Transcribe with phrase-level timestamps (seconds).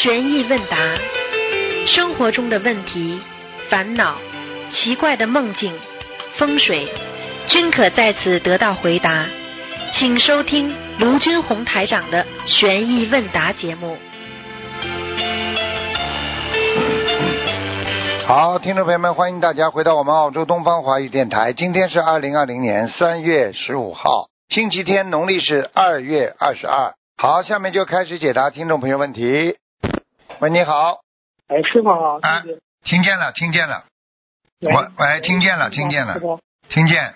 [0.00, 0.76] 悬疑问答，
[1.88, 3.20] 生活中的问题、
[3.68, 4.16] 烦恼、
[4.72, 5.76] 奇怪的梦境、
[6.36, 6.86] 风水，
[7.48, 9.26] 均可在此得到回答。
[9.94, 13.96] 请收听卢军红台长的悬疑问答节目。
[18.24, 21.52] 好，听众朋友们，欢迎大家回到我们澳洲东方华语电台。
[21.52, 26.94] 今天是二零二零年三月十五号，星期天，农历是二月二十二。
[27.16, 29.56] 好，下面就开始解答听众朋友问题。
[30.40, 31.00] 喂，你好，
[31.48, 32.44] 哎，师傅好，啊
[32.84, 33.86] 听见了，听见了，
[34.60, 37.14] 喂喂喂，听见了，听见了师，傅，听见。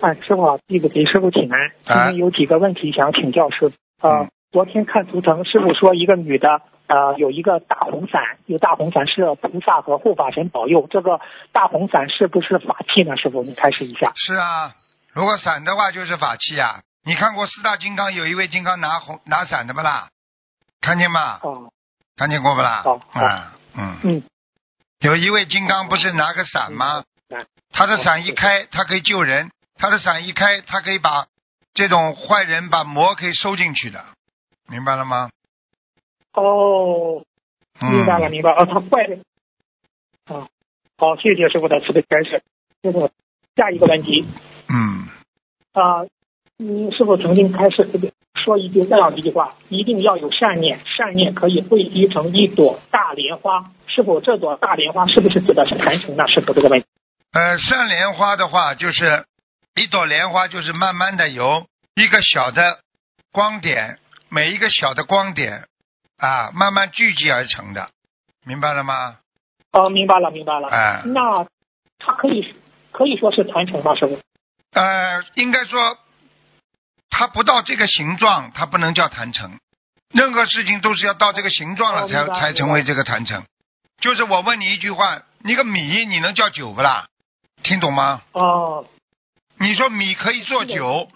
[0.00, 1.72] 哎，师傅好，弟子给师傅请安。
[1.84, 3.74] 今啊天有几个问题想请教师傅。
[4.00, 10.86] 呃嗯，昨天看图腾，师傅说一个女的，呃，有一个大红伞，有大红伞是菩萨和护法神保佑。
[10.88, 11.20] 这个
[11.52, 13.18] 大红伞是不是法器呢？
[13.18, 14.12] 师傅，你开始一下。
[14.16, 14.72] 是啊，
[15.12, 16.80] 如果伞的话就是法器啊。
[17.04, 20.08] 你看过四大金刚有一位金刚拿红拿伞的不啦？
[20.80, 21.38] 看见吗？
[21.42, 21.71] 哦，
[22.16, 22.84] 看见过不啦？
[23.12, 24.22] 啊，嗯，嗯，
[25.00, 27.04] 有一位金刚不是拿个伞吗？
[27.28, 31.26] 嗯他的伞一开，他可以救人；他的伞一开，他可以把
[31.72, 34.04] 这种坏人把魔可以收进去的，
[34.68, 35.30] 明白了吗？
[36.34, 37.24] 哦，
[37.80, 38.56] 嗯、明白了，明白了。
[38.58, 39.24] 哦，他坏人。
[40.26, 40.46] 啊，
[40.98, 42.42] 好，谢谢师傅的慈悲开示。
[42.82, 43.10] 师傅，
[43.56, 44.28] 下一个问题。
[44.68, 45.08] 嗯，
[45.72, 46.04] 啊，
[46.58, 47.84] 你是否曾经开始
[48.34, 53.70] 说一句这样一句话：一定要有善念，善念可以汇集成一朵大莲花。
[53.86, 56.26] 是否这朵大莲花是不是指的是坛城呢？
[56.28, 56.86] 是否这个问题？
[57.32, 59.26] 呃，善莲花的话，就是
[59.74, 62.80] 一朵莲花，就是慢慢的由一个小的
[63.32, 63.98] 光点，
[64.28, 65.66] 每一个小的光点
[66.18, 67.90] 啊，慢慢聚集而成的，
[68.44, 69.16] 明白了吗？
[69.72, 70.68] 哦，明白了，明白了。
[70.68, 71.44] 哎那
[71.98, 72.54] 它可以
[72.90, 73.94] 可以说是坛城吗？
[73.94, 74.18] 师傅？
[74.72, 75.98] 呃，应该说，
[77.14, 79.60] 它不到这个形状，它不能叫坛城。
[80.14, 83.44] 任何事情都是要到这个形状了才、哦才成为这个坛城。
[84.00, 87.06] 就是我问你一句话，你个米你能叫酒不啦？
[87.62, 88.22] 听懂吗？
[88.32, 88.86] 哦，
[89.58, 91.08] 你说米可以做酒，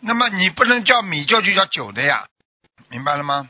[0.00, 2.26] 那么你不能叫米就就叫酒的呀，
[2.90, 3.48] 明白了吗？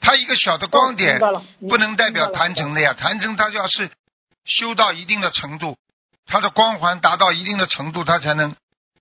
[0.00, 1.18] 它一个小的光点
[1.68, 3.90] 不能代表坛城的呀，坛城它要是
[4.44, 5.76] 修到一定的程度，
[6.26, 8.54] 它的光环达到一定的程度，它才能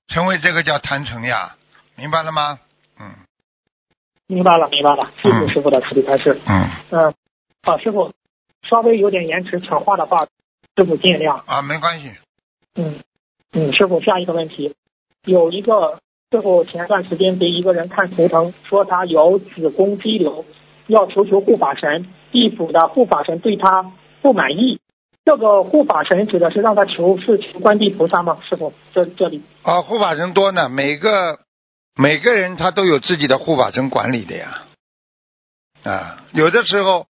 [0.07, 1.55] 成为这个叫坛城呀，
[1.95, 2.59] 明白了吗？
[2.99, 3.11] 嗯
[4.27, 5.11] 明白了，明白了。
[5.21, 6.39] 谢谢嗯师傅的慈悲开示。
[6.47, 7.13] 嗯嗯，
[7.63, 8.13] 好，师傅，
[8.61, 10.25] 稍微有点延迟抢话的话，
[10.77, 11.41] 师傅见谅。
[11.45, 12.13] 啊，没关系。
[12.75, 12.99] 嗯，
[13.51, 14.73] 嗯，师傅，下一个问题，
[15.25, 15.99] 有一个
[16.31, 20.45] 师傅前段时间给一个人看图腾，说他有子宫肌瘤，
[20.87, 23.91] 要求求护法神，地府的护法神对他
[24.21, 24.79] 不满意。
[25.25, 28.39] 这个护法神指的是让他求是求观地菩萨吗？
[28.47, 31.39] 师傅，这这里啊，护法神多呢，每个
[31.95, 34.63] 每个人他都有自己的护法神管理的呀。
[35.83, 37.07] 啊，有的时候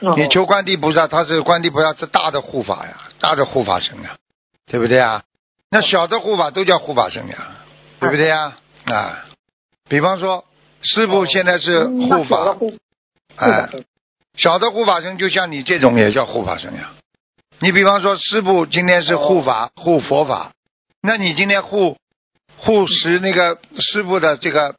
[0.00, 4.16] 哦你求观地菩萨，他是观地菩萨是大的护法呀，大的护法神呀，
[4.66, 5.22] 对不对啊？
[5.70, 7.56] 那小的护法都叫护法神呀，
[8.00, 8.56] 对不对呀？
[8.86, 9.24] 啊，
[9.88, 10.44] 比方说
[10.82, 12.56] 师傅现在是嗯护法，
[13.36, 13.70] 哎
[14.36, 16.92] 小的护法神就像你这种也叫护法神呀。
[17.60, 20.52] 你比方说师傅今天是护法、护佛法，
[21.00, 21.96] 那你今天护
[22.64, 24.76] 护持那个师傅的这个，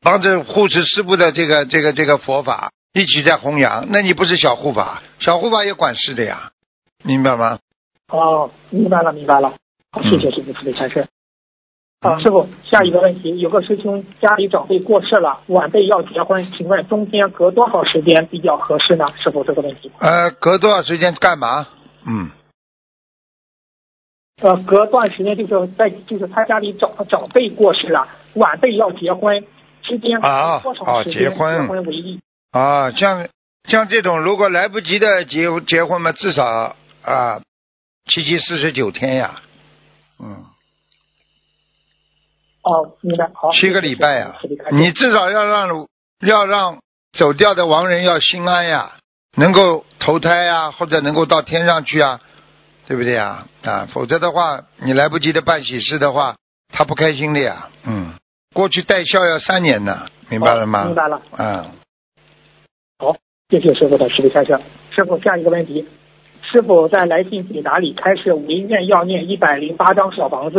[0.00, 5.02] 帮着护持师傅的这个这个这个佛法，一起在弘扬，那你不是小护法？
[5.18, 6.50] 小护法也管事的呀，
[7.04, 7.58] 明白吗？
[8.08, 9.52] 哦，明白了，明白了。
[9.92, 11.06] 好，谢谢师傅慈悲开示。
[12.00, 19.06] 啊，师傅，下一个问题，有个师兄家里长辈过世了，晚辈要结婚，请问中间隔多少时间比较合适呢？
[19.22, 19.90] 师傅，这个问题。
[19.98, 21.66] 呃，隔多少时间干嘛？
[22.06, 22.30] 嗯，
[24.42, 29.42] 呃，隔段时间就是在就是他家里长长辈过世了，晚辈要结婚，
[29.82, 32.20] 之间啊多哦长时间结婚结婚为宜？
[32.50, 33.28] 啊，像
[33.66, 37.40] 像这种如果来不及的结结婚嘛，至少啊
[38.04, 39.40] 七七四十九天呀，
[40.18, 40.44] 嗯。
[42.62, 43.30] 哦，明白。
[43.32, 44.36] 好，七个礼拜呀、
[44.72, 45.88] 你至少要让
[46.20, 46.78] 要让
[47.16, 48.96] 走掉的亡人要心安呀，
[49.36, 52.20] 能够投胎呀，或者能够到天上去啊，
[52.86, 53.46] 对不对呀？
[53.64, 56.36] 啊，否则的话，你来不及的办喜事的话，
[56.72, 57.68] 他不开心的呀。
[57.84, 58.14] 嗯，
[58.54, 60.84] 过去带孝要三年呢，明白了吗？
[60.86, 61.20] 明白了。
[61.36, 61.64] 嗯，
[62.98, 63.16] 好，
[63.50, 64.58] 谢谢师傅的慈悲开示。
[64.90, 65.86] 师傅，下一个问题，
[66.42, 70.58] 师傅在来信解答里开示唯愿要念一百零八张小房子，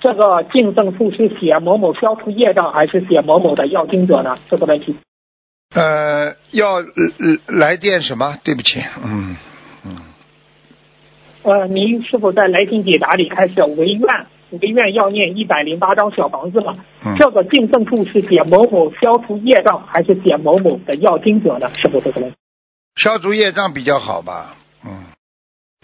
[0.00, 4.36] 这个敬赠处是写某某消除业障，还是写某某的要经者呢？
[4.48, 4.96] 这个问题。
[5.74, 6.80] 呃，要
[7.46, 8.38] 来电什么？
[8.44, 9.36] 对不起，嗯
[9.84, 9.96] 嗯，
[11.46, 16.76] 呃，您是否在来信解答里开始唯愿唯愿要念一百零八张小房子了？
[17.04, 21.70] 嗯这个敬赠处是写某某消除业障，还是写某某的要经者呢？
[21.74, 22.36] 是否这个问题？
[22.96, 24.56] 消除业障比较好吧？
[24.84, 25.04] 嗯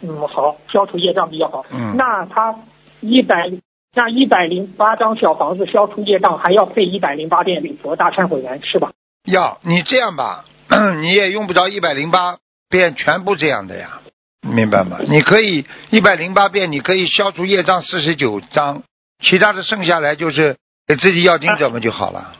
[0.02, 1.64] 嗯，好，消除业障比较好。
[1.70, 2.56] 嗯，那他
[3.00, 3.48] 一百
[3.94, 8.90] 那一百零八张小房子消除业障，还要费一百零八遍礼佛大忏悔文是吧？
[9.24, 10.44] 要你这样吧，
[11.00, 12.38] 你也用不着一百零八
[12.68, 14.00] 遍全部这样的呀，
[14.42, 14.98] 明白吗？
[15.06, 18.82] 你可以一百零八遍，你可以消除业障四十九章，
[19.20, 20.56] 其他的剩下来就是
[20.86, 22.34] 给自己要经者们就好了。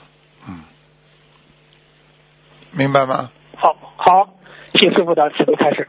[0.48, 0.64] 嗯，
[2.72, 3.30] 明白吗？
[3.56, 4.34] 好，好，
[4.74, 5.88] 谢师傅的慈悲开始。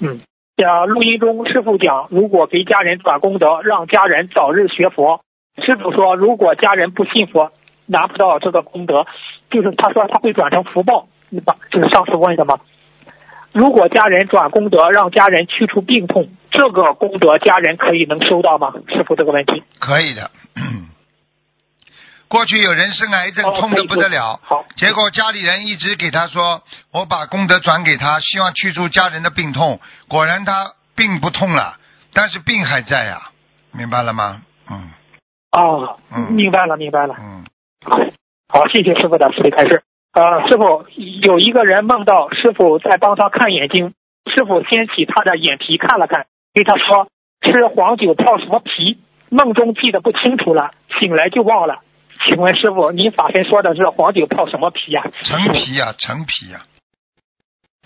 [0.00, 0.20] 嗯，
[0.56, 5.22] 呃，录音中师傅讲，如果给家人转功德，让家人早日学佛。
[5.64, 7.52] 师傅说，如果家人不信佛，
[7.86, 9.06] 拿不到这个功德，
[9.50, 12.58] 就是他说他会转成福报，你把就是上次问的吗？
[13.52, 18.72] 如果家人转功德，让家人去除病痛，这个功德家人可以能收到吗？
[18.88, 19.62] 师傅这个问题。
[19.78, 20.30] 可以的。
[22.28, 26.62] 过去有人生癌症，哦痛得不得了，好，结果家里人一直给他说，
[26.92, 29.80] 我把功德转给他，希望去除家人的病痛。
[30.06, 31.76] 果然他病不痛了，
[32.12, 33.30] 但是病还在呀、
[33.72, 34.42] 明白了吗？
[34.70, 34.90] 嗯
[35.50, 37.16] 哦，嗯明白了，明白了。
[37.18, 37.44] 嗯，
[38.48, 39.82] 好，谢谢师傅的慈悲开示。
[40.12, 40.86] 呃，师傅
[41.22, 43.94] 有一个人梦到师傅在帮他看眼睛，
[44.26, 47.08] 师傅掀起他的眼皮看了看，对他说
[47.40, 48.98] 吃黄酒泡什么皮？
[49.28, 51.82] 梦中记得不清楚了，醒来就忘了。
[52.26, 56.66] 请问师傅，您法身说的是黄酒泡什么皮呀、陈皮呀、陈皮呀、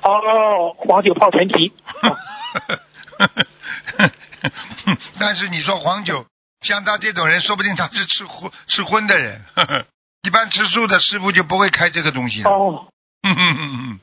[0.03, 1.75] 哦，黄酒泡陈皮。
[5.21, 6.25] 但是你说黄酒，
[6.63, 9.43] 像他这种人，说不定他是吃荤吃荤的人。
[10.25, 12.51] 一般吃素的师傅就不会开这个东西的。
[12.51, 12.87] 哦，
[13.23, 14.01] 嗯嗯嗯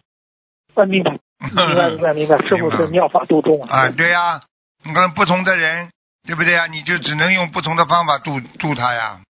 [0.76, 2.38] 呃，明白，明白，明白，明白。
[2.48, 4.42] 师傅是妙法度众啊，对呀、
[4.84, 5.90] 你看不同的人，
[6.26, 6.68] 对不对呀？
[6.68, 9.22] 你就只能用不同的方法度度他呀。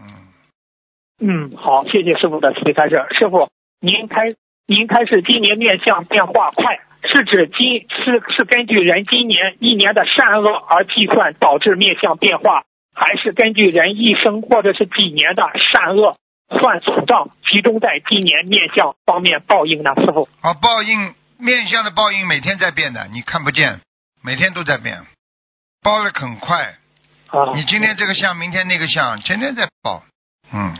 [0.00, 3.06] 嗯，嗯，好，谢谢师傅的慈悲开示。
[3.18, 3.48] 师傅，
[3.80, 4.34] 您开
[4.66, 12.64] 您开始今年面相变化快，是指今是是根据人今年一年的善恶而计算导致面相变化，
[12.94, 15.42] 还是根据人一生或者是几年的
[15.72, 16.16] 善恶
[16.48, 19.94] 算总账，集中在今年面相方面报应呢？
[19.96, 23.80] 师傅，啊，报应面相的报应每天在变的，你看不见，
[24.22, 25.02] 每天都在变，
[25.82, 26.76] 报的很快。
[27.28, 30.02] 啊，你今天这个相，明天那个相，天天在报。
[30.52, 30.74] 嗯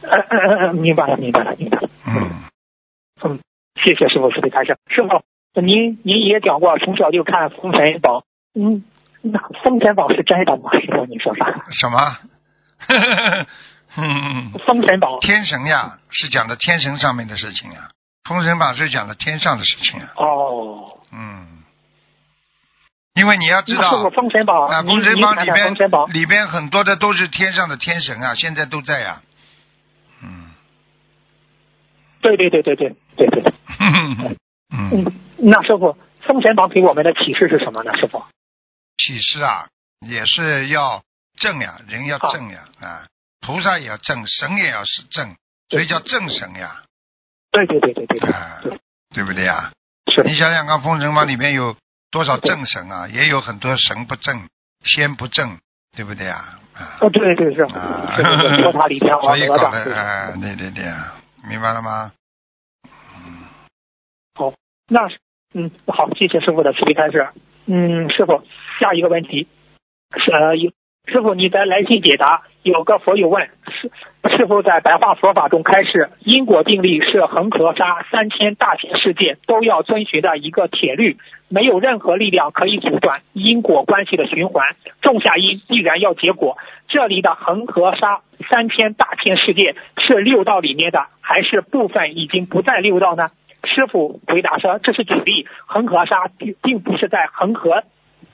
[0.00, 1.90] 呃呃呃呃，明白了，明白了，明白了。
[2.06, 2.30] 嗯，
[3.24, 3.40] 嗯，
[3.84, 4.78] 谢谢师傅师傅开示。
[4.86, 8.20] 师傅，您您也讲过，从小就看《封神榜》，
[8.54, 8.84] 嗯，
[9.32, 10.70] 那《封神榜》是真的吗？
[10.72, 11.46] 师傅，你说啥？
[11.72, 11.98] 什么？
[13.96, 17.90] 嗯，《封神榜》天神呀，是讲的天神上面的事情呀，
[18.28, 20.06] 《封神榜》是讲的天上的事情呀。
[20.16, 21.64] 哦，嗯，
[23.14, 25.74] 因为你要知道《封神榜》啊，《封神榜》里边
[26.12, 29.22] 里边很多的都是天上的天神啊，现在都在呀。
[30.22, 30.50] 嗯，
[32.20, 33.42] 对对对对对对对。
[33.80, 34.36] 嗯，
[34.92, 35.86] 嗯，那师傅，
[36.26, 37.96] 《封神榜》给我们的启示是什么呢？
[37.96, 38.22] 师傅？
[38.98, 39.68] 启示啊，
[40.00, 41.02] 也是要
[41.38, 43.06] 正呀，人要正呀啊，
[43.40, 45.36] 菩萨也要正，神也要是正，
[45.70, 46.82] 所以叫正神呀，
[47.52, 48.60] 对对对对对对，啊，
[49.14, 49.70] 对不对呀？
[50.12, 51.76] 是你想想看，《封神榜》里面有
[52.10, 53.06] 多少正神啊？
[53.08, 54.48] 也有很多神不正，
[54.84, 55.58] 仙不正，
[55.96, 56.58] 对不对呀？
[56.74, 61.14] 啊，哦，对对是，啊是是是，托塔李天王所以搞哪吒，对得啊，对对对啊，
[61.48, 62.12] 明白了吗？
[63.14, 64.52] 嗯，
[64.88, 65.18] 那是
[65.54, 67.28] 嗯好，谢谢师傅的慈悲开示。
[67.66, 68.42] 嗯，师傅，
[68.78, 69.46] 下一个问题
[70.16, 70.70] 是呃，有
[71.06, 73.90] 师傅你在来信解答，有个佛友问师
[74.36, 81.16] 师傅在白话佛法中开示，因果定律是恒河沙三千大千世界都要遵循的一个铁律，
[81.48, 86.58] 没有任何力量可以阻断因果关系的循环，种下因必然要结果。
[86.88, 88.20] 这里的恒河沙
[88.50, 93.28] 三千大千世界是六道里面的，还是部分已经不在六道呢？
[93.64, 97.82] 师傅回答说：“这是举例，恒河沙并并不是在恒河，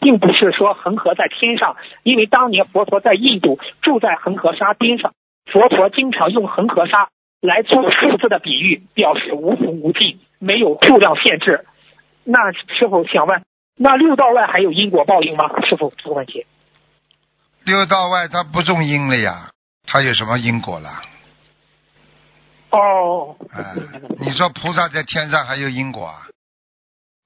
[0.00, 5.14] 并不是说恒河在天上，因为当年佛陀在印度住在恒河沙边上，
[5.46, 7.08] 佛陀经常用恒河沙
[7.40, 11.64] 来做数字的比喻，表示无穷无尽，没有数量限制。
[12.24, 13.42] 那师傅想问，
[13.76, 15.48] 那六道外还有因果报应吗？
[15.68, 16.46] 师傅这个问题。
[17.64, 19.50] 六道外他不种因了呀，
[19.86, 20.90] 他有什么因果了？
[22.70, 23.72] 哦，啊，
[24.18, 26.26] 你说菩萨在天上还有因果啊？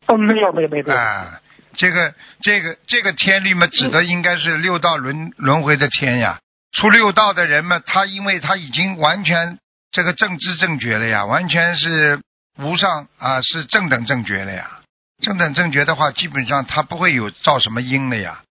[0.06, 1.40] 哦，没有没有没有，啊，
[1.78, 6.40] 这个这个这个天律嘛，指的应该是六道轮轮回的天呀。
[6.72, 9.58] 出六道的人嘛，他因为他已经完全
[9.90, 12.20] 这个正知正觉了呀，完全是
[12.58, 14.80] 无上啊，是正等正觉了呀。
[15.22, 18.42] 正等正觉的话，基本上他不会有造什么因了呀，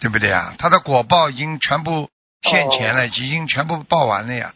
[0.00, 0.54] 对不对呀？
[0.58, 2.08] 他的果报已经全部
[2.42, 4.52] 现前了，已经全部报完了呀。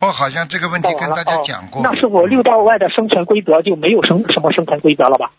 [0.00, 1.82] 我好像这个问题跟大家讲过。
[1.82, 5.32] 那是我，六道外的生存规则就没有生什么生存规则了吧？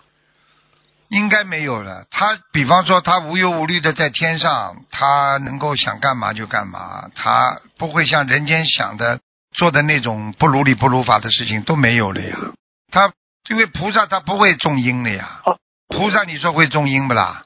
[1.11, 2.05] 应该没有了。
[2.09, 9.19] 他比方说，他无忧无虑的在天上，他能够想干嘛就干嘛，他不会像人间想的
[9.53, 12.37] 做的那种不如理不如法的事情都没有了呀。
[12.91, 13.11] 他
[13.49, 15.41] 因为菩萨他不会种因的呀。
[15.89, 17.43] 菩萨你说会种因不啦？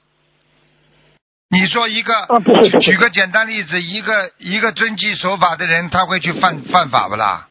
[1.50, 2.27] 你说一个，
[2.81, 7.48] 举个简单例子，一个一个遵纪守法的人，他会去犯犯法不啦？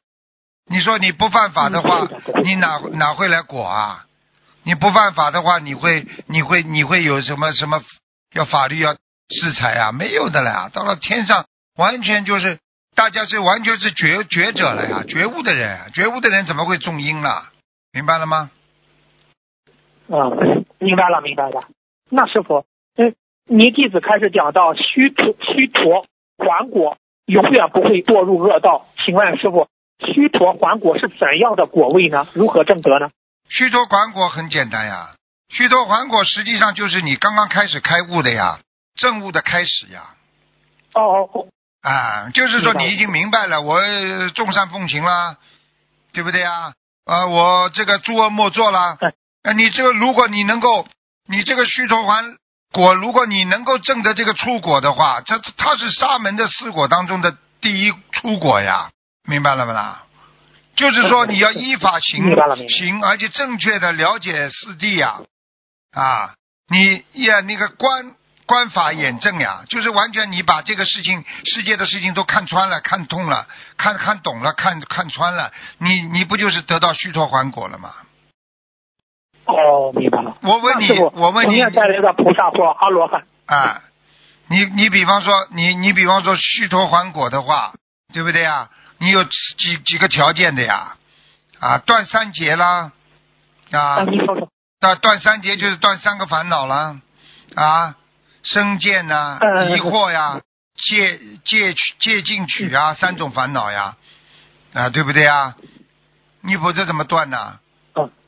[0.70, 2.06] 你说你不犯法的话，
[2.44, 4.04] 你哪哪会来果啊？
[4.64, 7.82] 你不犯法的话，你会你会你会有什么什么
[8.32, 9.92] 要法律要制裁啊？
[9.92, 10.70] 没有的了呀。
[10.72, 12.58] 到了天上，完全就是
[12.94, 17.50] 大家是完全是觉觉者了呀，觉悟的人，觉悟的人怎么会种因了？
[17.92, 18.50] 明白了吗？
[20.10, 20.28] 啊，
[20.78, 21.68] 明白了，明白了。
[22.10, 22.64] 那师傅，
[22.96, 23.14] 嗯。
[23.46, 26.06] 您弟子开始讲到虚陀虚陀
[26.38, 28.86] 还果，永远不会堕入恶道。
[29.04, 29.68] 请问师傅，
[29.98, 32.26] 虚陀还果是怎样的果位呢？
[32.32, 33.10] 如何证得呢？
[33.48, 35.14] 虚脱还果很简单呀，
[35.48, 38.58] 虚脱还果实际上就是你刚刚开始开悟的呀，
[38.94, 40.02] 证悟的开始呀。
[40.94, 41.46] 哦哦哦。
[41.82, 43.80] 啊，就是说你已经明白了，我
[44.30, 45.36] 众善奉行啦，
[46.12, 46.72] 对不对呀？
[47.04, 48.98] 啊，我这个诸恶莫作了。
[49.42, 50.86] 啊，你这个如果你能够，
[51.28, 52.36] 你这个虚脱还。
[52.72, 58.90] 果，如果你能够证得这个出果的话，这它是沙门的四果当中的第一出果呀，
[59.28, 60.02] 明白了没啦？
[60.76, 62.24] 就是说你要依法行
[62.68, 65.20] 行，而且正确的了解四谛呀，
[65.92, 66.34] 啊，
[66.68, 68.14] 你呀那个观
[68.46, 77.92] 观法眼正呀，就是完全你把这个事情世界的事情都看穿了、看通了、看看懂了、看看穿了，你你不就是得到虚脱还果了吗？
[79.46, 80.36] 哦，明白了。
[80.42, 83.82] 我问你，我问你，带来的菩萨或阿罗汉啊？
[84.48, 87.72] 你你比方说，你你比方说虚脱还果的话，
[88.12, 88.68] 对不对啊？
[88.98, 90.96] 你有几几个条件的呀？
[91.60, 92.92] 啊，断三劫啦，
[93.70, 94.04] 啊，
[94.80, 97.00] 断断三劫就是断三个烦恼啦，
[97.54, 97.96] 啊，
[98.42, 99.38] 生见呐，
[99.70, 100.40] 疑惑呀，
[100.74, 103.96] 借借取借进取啊，三种烦恼呀，
[104.74, 105.56] 啊，对不对啊？
[106.42, 107.58] 你否则怎么断呢？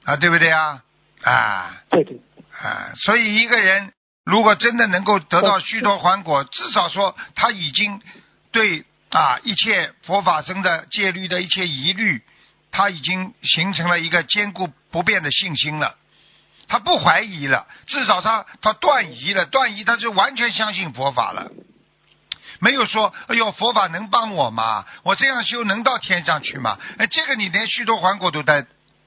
[0.04, 0.82] 啊，对不对啊？
[1.22, 2.18] 啊，对对，
[2.58, 3.92] 啊，所以一个人
[4.24, 8.00] 如果真的能够得到虚脱还果，至少说他已经
[8.50, 12.22] 对啊一切佛法生的戒律的一切疑虑，
[12.70, 15.94] 他已经形成了一个坚固不变的信心了，
[16.68, 21.50] 他不怀疑了，至少他他断疑了，断疑他就完全相信佛法了，
[22.58, 24.84] 没有说哎呦佛法能帮我吗？
[25.02, 26.78] 我这样修能到天上去吗？
[26.98, 28.66] 哎，这个你连虚脱还果都得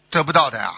[0.10, 0.74] 得不到的呀。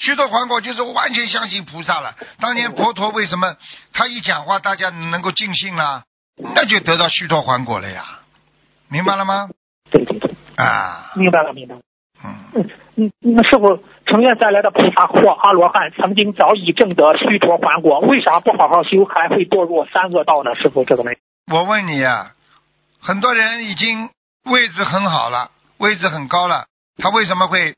[0.00, 2.16] 虚脱还果就是完全相信菩萨了。
[2.40, 3.54] 当年佛陀为什么
[3.92, 6.02] 他一讲话大家能够尽信了？
[6.56, 8.18] 那就得到虚脱还果了呀，
[8.92, 9.48] 明白了吗？
[9.90, 11.80] 对对对，啊，明白了明白了。
[12.22, 20.54] 嗯嗯嗯，那师傅成愿带来的菩萨或阿罗汉曾经早已证得虚脱还果，为啥不好好修还会堕入三恶道呢？
[20.54, 21.20] 师傅这个问题，
[21.50, 22.32] 我问你啊，
[23.00, 24.10] 很多人已经
[24.44, 26.66] 位置很好了，位置很高了，
[26.98, 27.74] 他为什么会？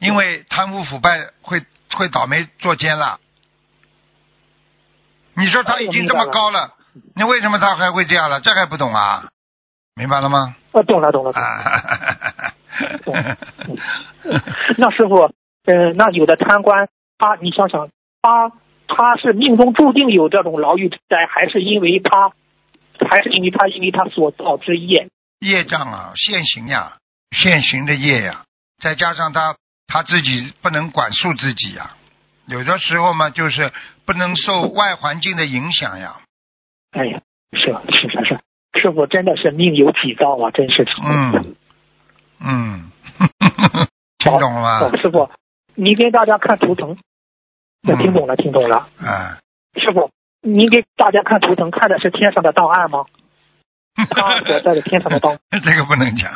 [0.00, 1.62] 因为贪污腐败会
[1.94, 3.20] 会倒霉坐监了，
[5.34, 6.74] 你说他已经这么高了，
[7.14, 8.40] 那为什么他还会这样了？
[8.40, 9.28] 这还不懂啊？
[9.94, 10.56] 明白了吗？
[10.72, 11.30] 啊，懂了懂了。
[11.32, 11.36] 啊，
[14.78, 15.32] 那师傅，
[15.64, 17.88] 呃，那有的贪官，他你想想，
[18.22, 18.52] 他
[18.88, 22.32] 他是命中注定有这种牢狱之灾，还是因为他，
[23.08, 25.08] 还是因为他因为他所造之业？
[25.40, 26.98] 业障啊，现行呀，
[27.30, 28.44] 现行的业呀，
[28.80, 29.56] 再加上他。
[29.92, 31.96] 他自己不能管束自己呀，
[32.46, 33.72] 有的时候嘛，就是
[34.06, 36.20] 不能受外环境的影响呀。
[36.92, 37.20] 哎呀，
[37.50, 37.58] 是
[37.92, 38.38] 是是是，
[38.74, 40.86] 师傅真的是命由己造啊，真是。
[41.02, 41.56] 嗯
[42.40, 42.90] 嗯，
[44.18, 44.60] 听懂了
[44.90, 44.96] 吗？
[44.96, 45.30] 师傅，
[45.74, 46.96] 您给大家看图腾，
[47.86, 48.88] 我听懂了，听懂了。
[48.98, 49.36] 嗯，
[49.80, 50.10] 师傅，
[50.40, 53.04] 您给大家看图腾，看的是天上的档案吗？
[54.10, 55.38] 他所在的天上的档。
[55.62, 56.32] 这个不能讲。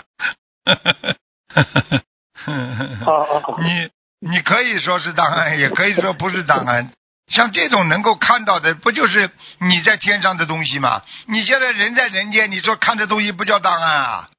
[3.07, 3.61] 哦哦哦！
[3.63, 3.89] 你
[4.29, 6.91] 你可以说是档案，也可以说不是档案。
[7.29, 11.03] 像这种能够看到的，不就是你在天上的东西吗？
[11.27, 14.31] 你现在人在人间，你说看这东西不叫档案啊？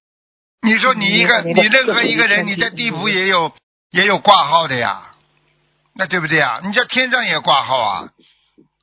[0.62, 3.54] 你说你一个你任何一个人，你在地府也有
[3.92, 5.12] 也有挂号的呀，
[5.96, 6.62] 那对不对啊？
[6.64, 8.10] 你在天上也挂号啊？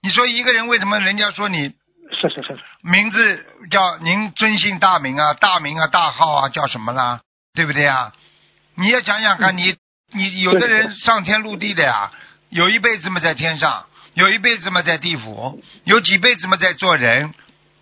[0.02, 5.34] 你说一个人为什么人家说你是是是名字叫您尊姓大名啊？
[5.34, 7.20] 大名啊大号啊叫什么啦？
[7.54, 8.12] 对不对啊？
[8.74, 9.76] 你要想想看，你
[10.12, 12.10] 你有的人上天入地的呀，
[12.48, 17.32] 有一辈子嘛在天上，有一辈子嘛在地府，有几辈子嘛在做人。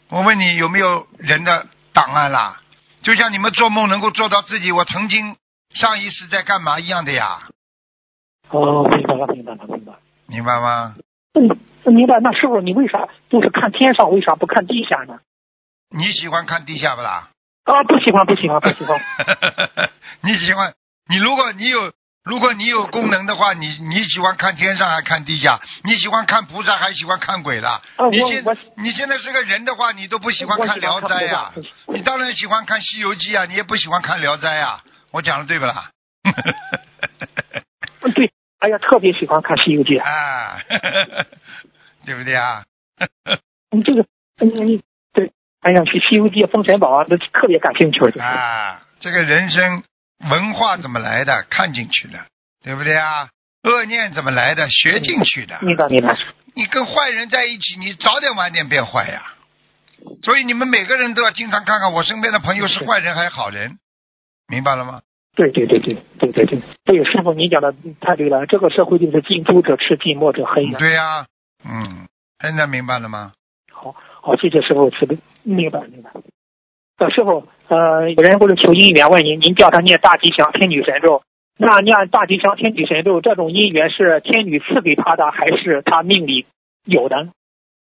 [0.08, 2.60] 我问你有没有人的档案啦？
[3.02, 5.36] 就像你们做梦能够做到自己，我曾经
[5.72, 7.48] 上一世在干嘛一样的呀，
[8.50, 9.92] 哦，明白了，明白了，明白。
[10.26, 10.96] 明白吗？
[11.34, 12.20] 嗯，明白。
[12.20, 15.20] 那师傅，你为啥都是看天上，为啥不看地下呢？
[15.90, 17.30] 你喜欢看地下不啦？
[17.64, 19.00] 啊，不喜欢，不喜欢，不喜欢。
[20.22, 20.74] 你喜欢
[21.08, 21.92] 你如果你有
[22.24, 25.58] 如果你有功能的话，你你喜欢看天上还看地下？
[25.84, 27.80] 你喜欢看菩萨还喜欢看鬼了？
[28.10, 28.44] 你现
[28.76, 31.52] 你现在是个人的话，你都不喜欢看《聊斋》呀？
[31.88, 34.82] 你当然喜欢看《西游记》啊，你也不喜欢看《聊斋》啊？
[35.12, 35.90] 我讲的对不啦？
[38.02, 38.30] 嗯， 对。
[38.60, 39.94] 哎呀，特别喜欢看《西游记》。
[40.02, 40.58] 啊，
[42.04, 42.62] 对不对啊？
[43.72, 44.02] 你这个，
[44.40, 44.82] 嗯，你
[45.14, 48.00] 对，哎呀，去《西游记》《封神榜》啊，都特别感兴趣。
[48.00, 49.82] 就是啊，这个人生
[50.28, 51.44] 文化怎么来的？
[51.48, 52.18] 看进去的，
[52.62, 53.30] 对不对啊？
[53.62, 54.68] 恶念怎么来的？
[54.68, 55.58] 学进去的。
[55.62, 56.16] 明白，明白。
[56.54, 59.22] 你跟坏人在一起，你早点晚点变坏呀。
[60.22, 63.78] 所以你们每个人都要经常看看我身边的朋友是坏人还是好人，
[64.48, 65.02] 明白了吗？
[65.36, 70.78] 对对对对对对对，对，师傅你讲的太对了，这个社会就是近朱者赤，近墨者黑呀。
[70.78, 71.26] 对呀、
[71.64, 72.08] 嗯，
[72.40, 73.32] 现在明白了吗？
[73.72, 76.10] 好，好，谢谢师傅慈悲，明白明白。
[77.00, 81.22] 呃，师傅，呃，有人或者求姻缘问您，您叫他念大吉祥天女神咒，
[81.56, 86.44] 那念大吉祥天女神咒这种姻缘是天女赐给他的，还是他命里
[86.84, 87.16] 有的？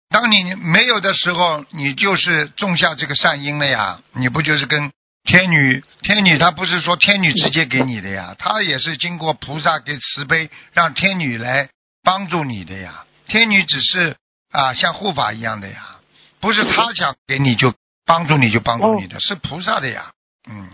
[0.10, 4.00] 当你没有的时候，你就是种下这个善因了呀。
[4.14, 4.90] 你不就是跟
[5.24, 5.84] 天女？
[6.02, 11.68] 天女她不是说天女直接给你的呀，她也是经过菩萨给慈悲，让天女来
[12.02, 13.06] 帮助你的呀。
[13.28, 14.16] 天女只是
[14.54, 16.00] 啊，像护法一样的呀，
[16.40, 17.74] 不是她想给你就
[18.12, 20.12] 帮助你就帮助你的，是菩萨的呀。
[20.50, 20.68] 嗯，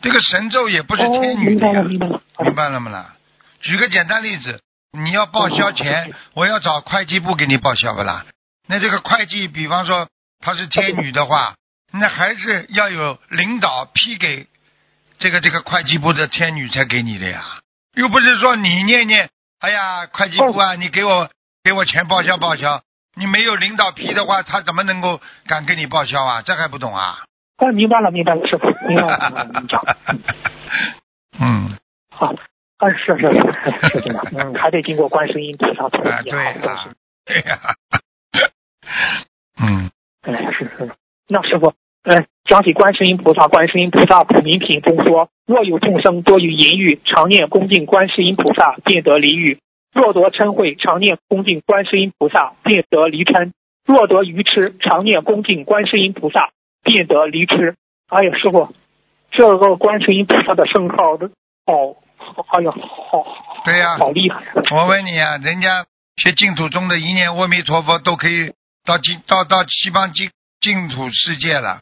[0.00, 2.22] 这个神咒也不是哦，天女的呀，明白了，明白了。
[2.44, 3.16] 明白了吗啦？
[3.60, 4.60] 举个简单例子，
[4.92, 8.24] 你要报销钱，我要找会计部给你报销不啦？
[8.68, 10.06] 那这个会计，比方说
[10.38, 11.56] 他是天女的话，
[11.90, 14.46] 那还是要有领导批给
[15.18, 17.42] 这个这个会计部的天女才给你的呀，
[17.94, 21.28] 又不是说你念念，哎呀，会计部啊，你给我
[21.64, 22.80] 给我钱报销报销，
[23.16, 26.42] 你没有领导批的话，他怎么能够敢给你报销啊？
[26.42, 27.24] 这还不懂啊？
[27.56, 29.96] 啊，明白了，明白了，师傅，明白了，明白了，
[31.40, 31.78] 嗯，
[32.10, 32.34] 好，
[32.78, 33.34] 啊，是是是
[33.88, 36.88] 是这样，嗯，还得经过观世音菩萨同啊，意对啊，啊，
[37.24, 37.58] 对呀、
[39.58, 39.90] 嗯。
[40.22, 40.90] 哎，是是。
[41.28, 49.58] 那师傅，呃，讲起观世音菩萨，观世音菩萨普明品中说：若有众生多于淫欲，常念恭敬观世音菩萨，便得离欲；
[49.96, 53.52] 若得嗔恚，常念恭敬观世音菩萨，便得离嗔；
[53.86, 56.50] 若得愚痴，常念恭敬观世音菩萨，
[56.82, 57.76] 便得离痴。
[58.08, 58.74] 哎呀，师傅，
[59.30, 61.30] 这个观世音菩萨的圣号的，
[61.64, 61.96] 好，
[62.52, 63.24] 哎呀，好，
[63.64, 64.62] 对呀好厉害啊！
[64.70, 65.86] 我问你啊，人家
[66.22, 68.52] 学净土宗的一念阿弥陀佛都可以
[68.84, 70.30] 到净到到西方净
[70.60, 71.80] 净土世界了。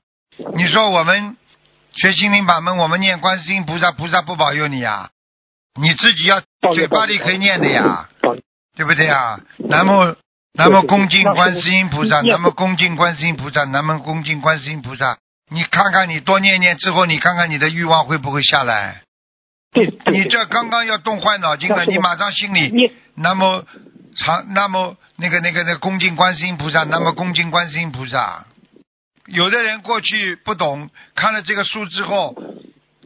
[0.54, 1.36] 你说我们
[1.94, 5.10] 学心灵法门，我们念观世音菩萨，菩萨不保佑你呀？
[5.80, 6.40] 你自己要
[6.74, 8.08] 嘴巴里可以念的呀，
[8.76, 9.40] 对不对啊？
[9.58, 10.16] 南无
[10.52, 15.18] 南无恭敬观世音菩萨，南无恭敬观世音菩萨，南无恭敬观世音菩萨。
[15.50, 19.02] 你看看你多念念之后，你看看你的欲望会不会下来？
[19.72, 23.66] 对对对，你这刚刚要动坏脑筋了，你马上心里你那么
[24.16, 28.46] 长，那么那个那个那个恭敬观世音菩萨，那么恭敬观世音菩萨。
[29.26, 32.36] 有的人过去不懂，看了这个书之后，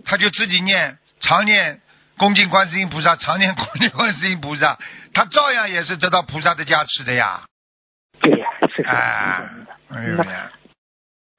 [0.05, 1.81] 他就自己念，常念
[2.19, 4.79] 恭敬观世音菩萨，常念恭敬观世音菩萨，
[5.15, 7.43] 他照样也是得到菩萨的加持的呀。
[8.21, 8.89] 对呀，是是。
[8.89, 9.49] 哎，
[9.91, 10.51] 哎呦呀，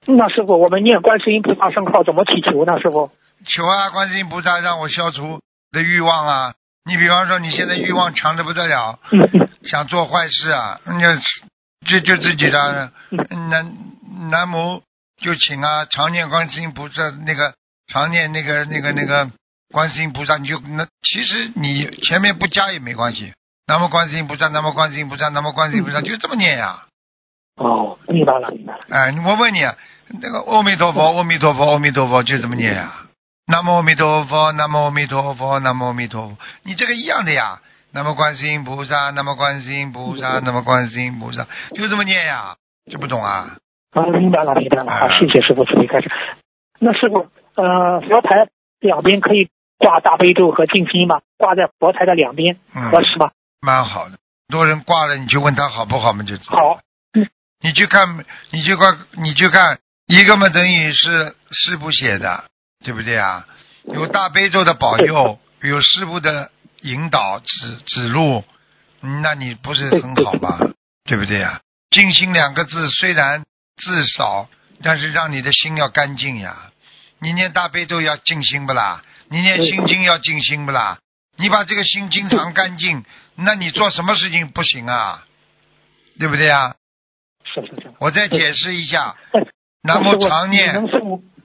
[0.08, 2.80] 那师傅，我们念观世音菩萨圣号怎么祈求呢？
[2.80, 3.12] 师傅？
[3.46, 6.54] 求啊，观世音菩萨让我消除的欲望啊！
[6.86, 9.00] 你比方说你现在欲望强的不得了，
[9.66, 11.16] 想做坏事啊，那
[11.86, 12.92] 就就自己的
[13.50, 13.74] 南
[14.30, 14.82] 南无
[15.22, 17.54] 就请啊，常念观世音菩萨那个
[17.88, 19.30] 常念那个那个那个
[19.72, 23.34] 观世音菩萨，你就那其实你前面不加也没关系。
[23.68, 26.86] 南无观世音菩萨，南无观世音菩萨，南无观世音菩萨，就这么念呀、
[27.58, 28.80] 哦，明白了，明白了。
[28.90, 29.60] 哎，我问你，
[30.22, 32.92] 那个阿弥陀佛，阿弥陀佛，阿弥陀佛，就这么念呀、
[33.46, 37.62] 南无阿弥陀佛，南无阿弥陀佛，南无阿弥陀佛，你这个一样的呀。
[37.92, 42.56] 南无观世音菩萨，南无观世音菩萨，南无观世音菩萨，就这么念呀，
[42.92, 43.58] 就不懂啊？
[43.94, 44.92] 啊，明白了，明白了。
[44.92, 46.08] 好，啊谢谢师傅慈悲开始。
[46.78, 48.48] 那师傅，呃，佛台
[48.80, 49.50] 两边可以
[49.80, 51.22] 挂大悲咒和静心嘛？
[51.38, 53.32] 挂在佛台的两边，嗯，合适吗？
[53.62, 54.12] 蛮好的。
[54.12, 56.58] 很多人挂了，你就问他好不好嘛，就知道。
[56.58, 56.80] 好，
[57.14, 57.28] 嗯
[57.62, 62.46] 你去看，你去看，你去看，一个嘛等于是师傅写的，
[62.84, 63.48] 对不对啊？
[63.86, 68.44] 有大悲咒的保佑，有师傅的引导指指路，
[69.02, 70.60] 嗯那你不是很好吗？
[71.06, 71.62] 对不对啊？
[71.90, 73.44] 静心两个字虽然
[73.78, 74.48] 字少，
[74.84, 76.72] 但是让你的心要干净呀。
[77.20, 79.04] 你念大悲咒要静心不啦？
[79.30, 81.00] 你念心经要静心不啦？
[81.38, 85.24] 你把这个心经常干净，那你做什么事情不行啊？
[86.20, 86.76] 对不对啊？
[87.46, 87.92] 是是是。
[88.00, 89.42] 我再解释一下， 哎
[89.82, 90.76] 南无常念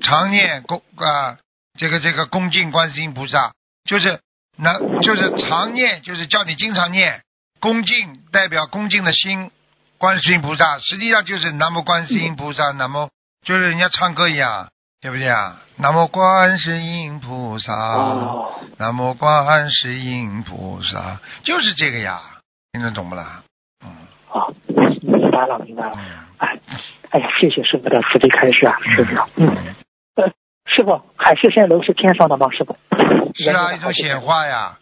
[0.01, 1.39] 常念恭啊、
[1.79, 3.53] 这个这个恭敬观世音菩萨，
[3.85, 4.19] 就是
[4.57, 7.23] 南就是常念，就是叫你经常念，
[7.61, 9.53] 恭敬代表恭敬的心，
[9.99, 13.09] 观世音菩萨实际上就是南无观世音菩萨，南无
[13.45, 14.69] 就是人家唱歌一样，
[15.05, 15.61] 对不对啊？
[15.77, 22.23] 南无观世音菩萨，哦，南无观世音菩萨，就是这个呀，
[22.73, 23.43] 听得懂不啦？
[23.85, 23.91] 嗯
[24.27, 24.51] 好，
[25.03, 25.93] 明白了明白了。
[25.99, 26.05] 嗯
[26.39, 26.59] 哎，
[27.11, 29.17] 哎呀，谢谢师傅的慈悲开示啊，是不是？
[29.37, 29.75] 嗯，嗯，
[30.15, 30.33] 呃，
[30.73, 32.47] 师傅，海市蜃楼是天上的吗？
[32.51, 32.75] 师傅？
[33.35, 34.79] 是啊，一种显化呀。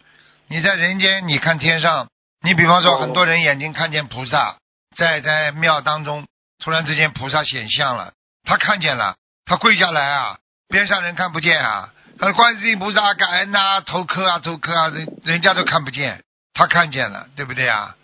[0.47, 2.07] 你在人间，你看天上，
[2.41, 4.55] 你比方说哦很多人眼睛看见菩萨，
[4.95, 6.25] 在在庙当中，
[6.63, 8.13] 突然之间菩萨显像了，
[8.45, 10.37] 他看见了，他跪下来啊，
[10.69, 17.95] 边上人看不见啊，他说观世音菩萨感恩呐、头磕啊头磕啊，人人家都看不见，他看见了，对不对啊？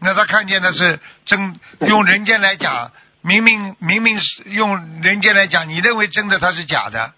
[0.00, 7.14] 那他看见的是真，用人间来讲，明明明明是用人间来讲，你认为真的，它是假的，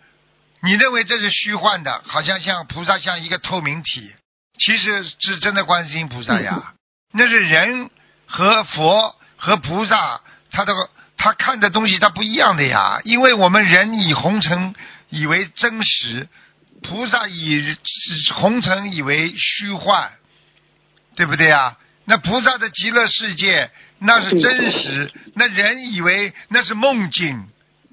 [0.62, 4.14] 你认为这是虚幻的，好像像菩萨像一个透明体，
[4.59, 6.74] 其实是真的观世音菩萨呀。
[7.12, 7.90] 那是人
[8.26, 10.74] 和佛和菩萨，他的
[11.16, 13.00] 他看的东西他不一样的呀。
[13.05, 14.74] 因为我们人以红尘
[15.09, 16.29] 以为真实，
[16.83, 17.77] 菩萨以
[18.35, 20.11] 红尘以为虚幻，
[21.16, 21.77] 对不对啊？
[22.05, 27.48] 那菩萨的极乐世界那是真实，那人以为那是梦境，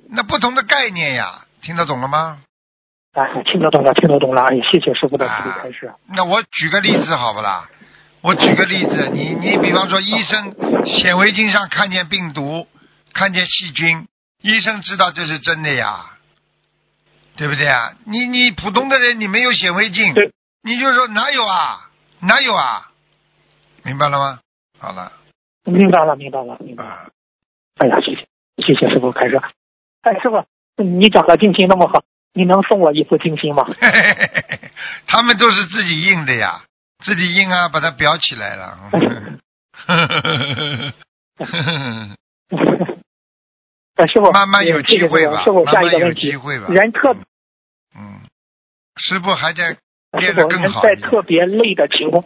[0.10, 2.40] 那不同的概念呀，听得懂了吗？
[3.14, 4.42] 哎，听得懂了，听得懂了。
[4.44, 5.94] 哎，谢谢师傅的开示。
[6.08, 7.70] 那我举个例子好不啦？
[8.22, 10.54] 我举个例子，你你比方说，医生
[10.86, 12.68] 显微镜上看见病毒，
[13.14, 14.08] 看见细菌，
[14.42, 16.18] 医生知道这是真的呀，
[17.36, 17.94] 对不对啊？
[18.06, 20.32] 你你普通的人，你没有显微镜对，
[20.64, 22.92] 你就说哪有啊，哪有啊，
[23.84, 24.40] 明白了吗？
[24.80, 25.12] 好了
[25.66, 26.90] 明白了，明白了，明白了。
[26.90, 27.10] 啊，
[27.78, 29.40] 哎呀，谢谢，谢谢师傅开示。
[30.02, 30.44] 哎，师傅，
[30.84, 33.64] 你长得静心那么好，你能送我一副静心吗？
[35.06, 36.62] 他们都是自己印的呀，
[37.04, 38.78] 自己印啊，把它裱起来了。
[43.96, 46.68] 哎，师傅，慢慢有机会吧，师傅，慢慢有下一个问题机，会吧。
[46.70, 47.14] 人特
[47.96, 48.22] 嗯，
[48.96, 49.78] 师傅还在师
[50.18, 51.02] 变得更好一点。
[51.02, 52.24] 特别累的情况，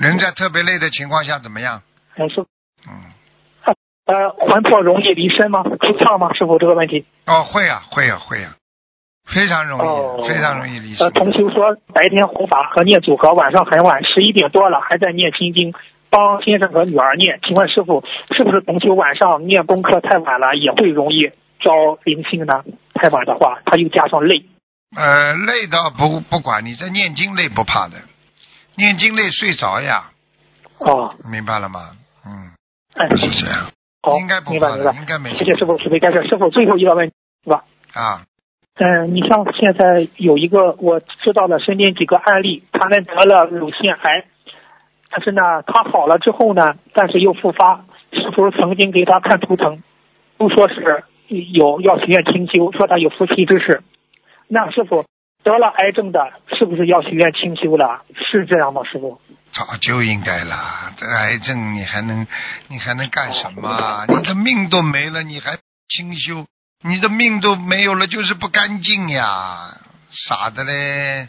[0.00, 1.82] 人在特别累的情况下怎么样？
[2.16, 2.46] 哎，师傅，
[2.88, 3.12] 嗯，
[4.04, 5.62] 呃，魂魄容易离身吗？
[5.62, 6.32] 出窍吗？
[6.34, 7.06] 师傅这个问题。
[7.26, 8.56] 哦，会啊，会啊，会啊，
[9.24, 15.72] 非常容易，哦非常容易离身呃，同修说白天弘法和念组合，晚上很晚，十一点多了还在念心经，
[16.12, 17.40] 帮先生和女儿念。
[17.42, 18.04] 请问师傅，
[18.36, 21.72] 是不是同修晚上念功课太晚了，也会容易招
[22.04, 22.62] 灵性呢？
[22.92, 24.44] 太晚的话，他又加上累。
[24.94, 27.96] 呃，累倒不不管，你在念经累不怕的，
[28.76, 30.10] 念经累睡着呀，
[30.78, 31.96] 哦，明白了吗？
[32.26, 32.52] 嗯，
[32.94, 33.72] 哎，是这样，
[34.02, 34.92] 好，应该不明白明白，。
[34.92, 36.28] 应该没谢谢师傅慈悲开示。
[36.28, 37.64] 师傅最后一个问题是吧？
[37.94, 38.22] 啊。
[38.74, 44.24] 嗯，你像现在有一个我知道的身边几个案例，他们得了乳腺癌，
[45.12, 47.84] 但是呢，他好了之后呢，但是又复发。
[48.12, 49.82] 师傅曾经给他看图腾，
[50.38, 53.82] 都说是有要许愿清修，说他有夫妻之事。
[54.48, 55.04] 那师傅
[55.44, 58.02] 得了癌症的，是不是要许愿清修了？
[58.14, 59.20] 是这样吗，师傅？
[59.52, 60.56] 早就应该了，
[60.96, 62.26] 这癌症你还能
[62.68, 64.06] 你还能干什么？
[64.08, 66.46] 你的命都没了，你还清修？
[66.84, 69.76] 你的命都没有了，就是不干净呀，
[70.10, 71.28] 傻的嘞，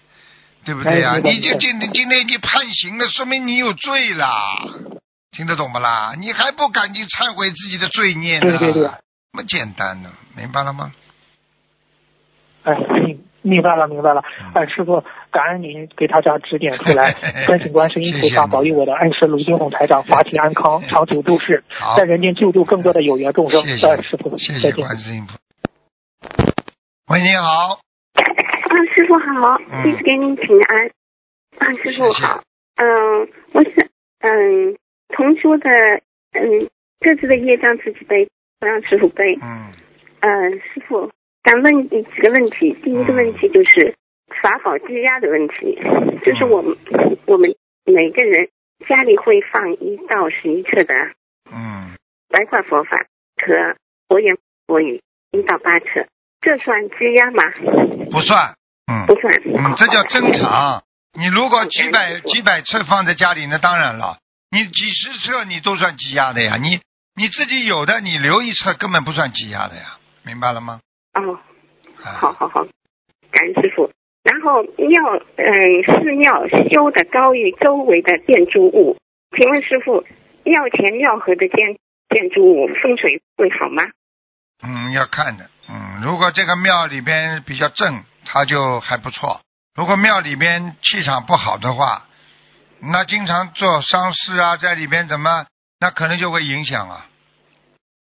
[0.65, 1.17] 对不对呀？
[1.23, 4.55] 你就今天今天你判刑了，说明你有罪啦，
[5.31, 6.13] 听得懂不啦？
[6.17, 8.57] 你还不赶紧忏悔自己的罪孽呢？
[8.57, 8.83] 对对对，
[9.33, 10.91] 那么简单呢，明白了吗？
[12.63, 14.23] 哎，明明白了，明白了。
[14.53, 17.11] 哎，师傅，感恩您给大家指点出来，
[17.45, 21.61] 恳请观世音菩萨保佑我的恩师卢金红台长法体安康，长久住世，
[21.97, 23.61] 在，人间救助更多的有缘众生。
[23.65, 24.71] 谢谢哎，师傅，谢谢。
[24.71, 25.39] 观世音菩萨。
[27.07, 27.79] 喂，你好，
[28.73, 30.87] 啊，师傅好，嗯弟子给您请安。
[31.59, 32.43] 啊，师傅好。
[32.75, 33.87] 嗯，我想，
[34.21, 34.75] 嗯，
[35.09, 35.69] 同修的，
[36.31, 36.67] 嗯，
[36.99, 38.27] 各自的业障自己背，
[38.59, 39.35] 不让师傅背。
[39.35, 39.71] 嗯。
[40.21, 41.11] 嗯，师傅
[41.43, 42.75] 想问你几个问题。
[42.83, 43.93] 第一个问题就是
[44.41, 45.77] 法宝积压的问题，
[46.25, 46.75] 就是我们
[47.27, 47.55] 我们
[47.85, 48.49] 每个人
[48.87, 50.95] 家里会放一到十一册的
[51.51, 51.93] 嗯，
[52.27, 53.05] 白话佛法
[53.37, 53.75] 和
[54.07, 56.07] 佛言佛语一到八册，
[56.41, 57.43] 这算积压吗？
[58.09, 58.55] 不算，
[58.87, 59.33] 嗯不算。
[59.45, 60.83] 嗯，这叫正常。
[61.17, 64.17] 你如果几百几百册放在家里，那当然了，
[64.49, 66.57] 你几十册你都算积压的呀。
[66.59, 66.79] 你
[67.15, 70.79] 你自己有的，你留一册根本不算积压的呀，明白了吗？
[71.13, 71.39] 哦，
[72.03, 72.65] 啊好好好，
[73.31, 73.91] 感恩师傅。
[74.23, 78.97] 然后庙，嗯，寺庙修的高于周围的建筑物，
[79.37, 80.03] 请问师傅，
[80.43, 81.77] 庙前庙后的建
[82.09, 83.83] 建筑物风水会好吗？
[84.63, 85.49] 嗯，要看的。
[85.69, 89.41] 嗯，如果这个庙里边比较正，它就还不错；
[89.75, 92.07] 如果庙里边气场不好的话，
[92.79, 95.45] 那经常做丧事啊，在里边怎么，
[95.79, 97.07] 那可能就会影响啊。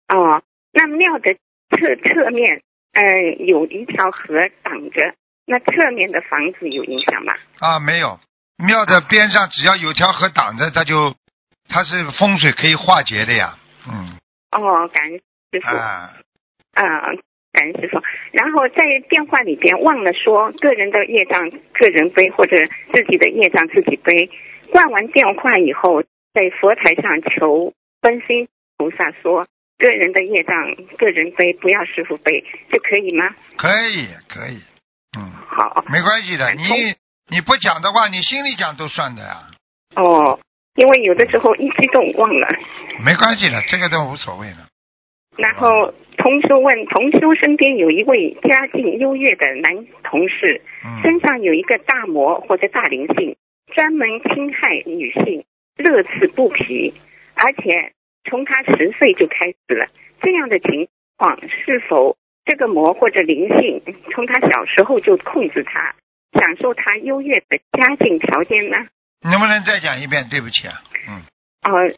[0.07, 0.41] 哦，
[0.73, 1.33] 那庙的
[1.69, 2.61] 侧侧面，
[2.93, 7.33] 呃，有一条河挡着，那侧面的房子有影响吗？
[7.59, 8.19] 啊，没有，
[8.57, 11.15] 庙的边上只要有条河挡着，它就
[11.69, 13.57] 它是风水可以化解的呀。
[13.87, 14.17] 嗯，
[14.51, 15.13] 哦，感恩
[15.51, 15.67] 师傅。
[15.75, 16.13] 啊，
[16.73, 16.83] 啊，
[17.51, 18.01] 感恩师傅。
[18.31, 22.55] 然后在电话里边忘了说，个人的业障个人背，或者
[22.93, 24.29] 自己的业障自己背。
[24.71, 26.01] 挂完电话以后，
[26.33, 29.45] 在佛台上求观世音菩萨说，
[29.77, 33.35] 个人的业障个人背，不要师傅背，就可以吗？
[33.57, 34.61] 可以，可以，
[35.17, 36.53] 嗯，好，没关系的。
[36.53, 36.63] 你
[37.29, 39.51] 你不讲的话，你心里讲都算的呀，
[39.95, 40.39] 哦，
[40.75, 42.47] 因为有的时候一激动忘了。
[43.03, 44.70] 没关系的，这个都无所谓的。
[45.41, 53.35] 然后同修问，同修身边有一位家境优越的男同事，嗯身上有一个大魔或者大灵性，
[53.73, 55.43] 专门侵害女性，
[55.77, 56.93] 乐此不疲，
[57.35, 57.91] 而且
[58.29, 59.87] 从他十岁就开始了。
[60.21, 65.95] 这样的情况是否这个魔或者灵性从他小时候就控制他，
[66.39, 68.77] 享受他优越的家境条件呢？
[69.23, 70.27] 能不能再讲一遍？
[70.29, 70.73] 对不起啊，
[71.09, 71.21] 嗯
[71.63, 71.89] 呃，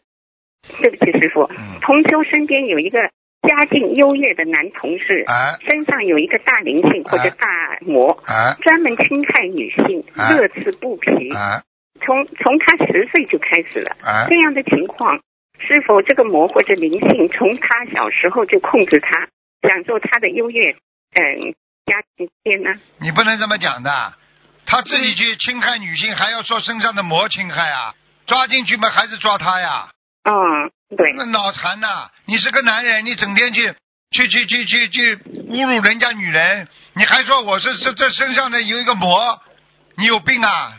[0.80, 3.10] 对不起，师傅，嗯，同修身边有一个
[3.46, 7.46] 家境优越的男同事，啊身上有一个大灵性或者大
[7.80, 11.32] 魔，啊专门侵害女性，啊乐此不疲。
[11.34, 11.62] 啊
[12.04, 15.20] 从从他十岁就开始了，啊这样的情况，
[15.58, 19.28] 是否这个魔或者灵性从他小时候就控制他，
[19.62, 21.54] 享受他的优越，嗯，
[21.86, 22.70] 家庭间呢？
[23.00, 23.90] 你不能这么讲的。
[24.66, 27.94] 他自己去侵害女性，还要说身上的魔侵害啊？
[28.26, 29.88] 抓进去嘛，还是抓他呀？
[30.24, 30.32] 嗯，
[30.96, 33.74] 对，那脑残呐、你是个男人，你整天去
[34.10, 39.40] 去去去去去侮辱人家女人，你还说我是这这身上的有一个魔，
[39.96, 40.78] 你有病啊？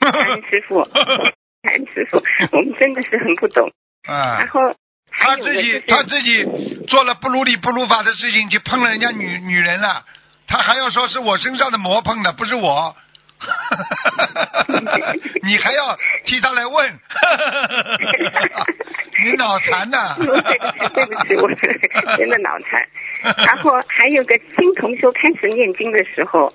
[0.00, 0.84] 感恩师傅，
[1.62, 3.70] 感恩师傅，我们真的是很不懂。
[4.06, 4.60] 然啊，后
[5.10, 6.44] 还他自己他自己
[6.88, 10.04] 做了不如理不如法的事情，去碰了人家女女人了，
[10.46, 12.96] 他还要说是我身上的魔碰的，不是我。
[15.42, 16.92] 你还要替他来问，
[19.24, 20.42] 你脑残呐、对不起，
[20.96, 21.48] 对不起，我
[22.16, 22.86] 真的脑残。
[23.46, 26.52] 然后还有个新同修开始念经的时候，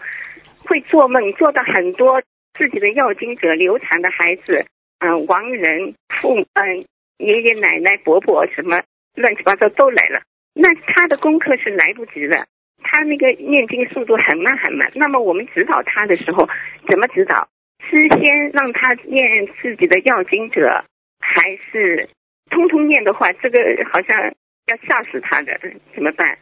[0.66, 2.22] 会做梦，做到很多
[2.58, 4.66] 自己的要经者、流产的孩子，
[5.00, 6.86] 嗯、亡人、父嗯、
[7.18, 8.82] 爷爷奶奶、伯伯什么
[9.16, 10.22] 乱七八糟都来了。
[10.54, 12.46] 那他的功课是来不及的，
[12.84, 14.90] 他那个念经速度很慢很慢。
[14.96, 16.48] 那么我们指导他的时候，
[16.88, 17.48] 怎么指导？
[17.90, 20.84] 是先让他念自己的要经者，
[21.20, 22.10] 还是
[22.50, 23.58] 通通念的话，这个
[23.92, 24.34] 好像
[24.68, 25.60] 要吓死他的，
[25.96, 26.38] 怎么办？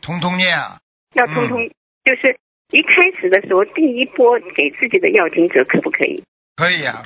[0.00, 0.78] 通通念啊，
[1.14, 1.68] 要通通，
[2.04, 2.36] 就是
[2.70, 6.24] 一开始的时候，第一波给自己的要经者可不可以？
[6.56, 7.04] 可以啊，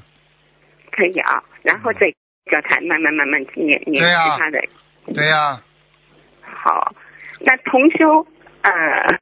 [0.93, 2.11] 可以啊，然后再
[2.51, 4.63] 叫他慢慢慢慢念念其他的。
[5.13, 5.61] 对呀、
[6.41, 6.95] 好，
[7.41, 8.27] 那同修
[8.63, 9.19] 呃，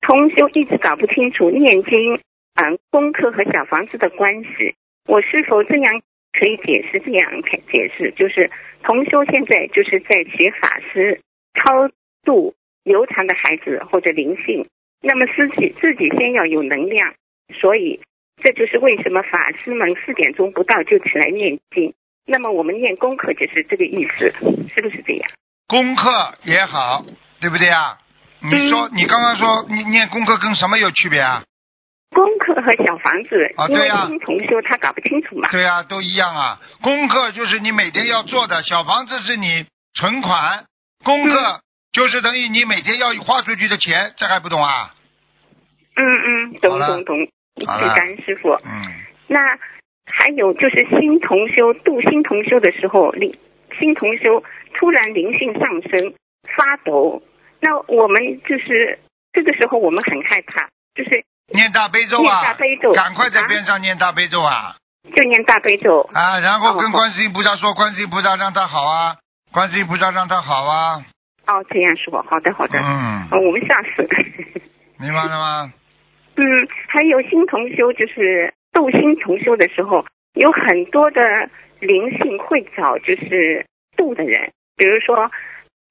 [0.00, 2.20] 同修一直搞不清楚念经
[2.54, 4.74] 嗯、功课和小房子的关系，
[5.06, 7.00] 我是否这样可以解释？
[7.00, 8.50] 这样解释就是
[8.82, 11.22] 同修现在就是在学法师
[11.54, 11.88] 超
[12.22, 14.68] 度流产的孩子或者灵性，
[15.00, 17.14] 那么自己自己先要有能量，
[17.54, 18.00] 所以
[18.42, 21.94] 这就是为什么法师们四点钟不到就起来念经。
[22.26, 24.34] 那么我们念功课就是这个意思，
[24.74, 25.30] 是不是这样？
[25.66, 26.10] 功课
[26.44, 27.06] 也好，
[27.40, 27.98] 对不对啊？
[28.42, 31.42] 你说、嗯你刚刚说你念功课跟什么有区别啊？
[32.12, 35.48] 功课和小房子，啊对呀新同修他搞不清楚嘛。
[35.50, 36.60] 对啊，都一样啊。
[36.80, 40.64] 功课就是你每天要做的，小房子是你存款，
[41.04, 41.60] 功课
[41.92, 44.90] 就是等于你每天要花出去的钱，这还不懂啊？
[45.96, 47.16] 嗯嗯，懂了懂懂，
[47.66, 48.50] 好了感恩师傅。
[48.64, 48.90] 嗯，
[49.28, 49.38] 那
[50.12, 53.36] 还有就是新同修度新同修的时候，灵
[53.78, 54.42] 新同修
[54.74, 56.14] 突然灵性上升
[56.56, 57.22] 发抖，
[57.60, 58.98] 那我们就是
[59.32, 64.76] 这个时候我们很害怕，就是念大悲咒念啊，大悲咒赶快在啊边上念大悲咒啊
[65.14, 66.08] 就念大悲咒。
[66.12, 69.16] 啊，然后跟哦观世音菩萨说，观世音菩萨让他好啊，
[69.52, 71.04] 观世音菩萨让他好啊，
[71.46, 74.08] 哦，这样说，好的好的，嗯，哦我们吓死了。
[75.00, 75.72] 明白了吗？
[76.36, 76.44] 嗯，
[76.88, 81.20] 还有新同修，就是斗新同修的时候，有很多的
[81.80, 85.30] 灵性会找就是度的人，比如说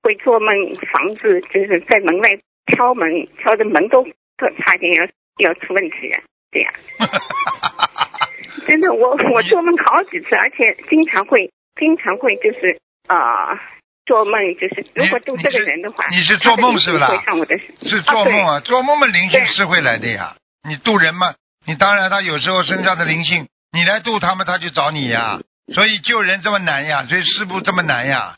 [0.01, 2.29] 会做梦，房子就是在门外
[2.75, 5.05] 敲门，敲的门都都差点要
[5.47, 6.19] 要出问题了，
[6.51, 6.73] 这样。
[8.67, 13.59] 真的，我我做梦好几次，而且经常会经常会就是啊、呃
[14.05, 17.05] 做梦就是如果度这个人的话，你是做梦是不是
[17.83, 20.35] 是做梦啊，做梦嘛，灵性是会来的呀。
[20.67, 21.35] 你渡人嘛，
[21.67, 25.39] 你当然他有时候身上的灵性，你来渡他们，他就找你呀。
[25.75, 28.35] 所以救人这么难呀，所以师傅这么难呀，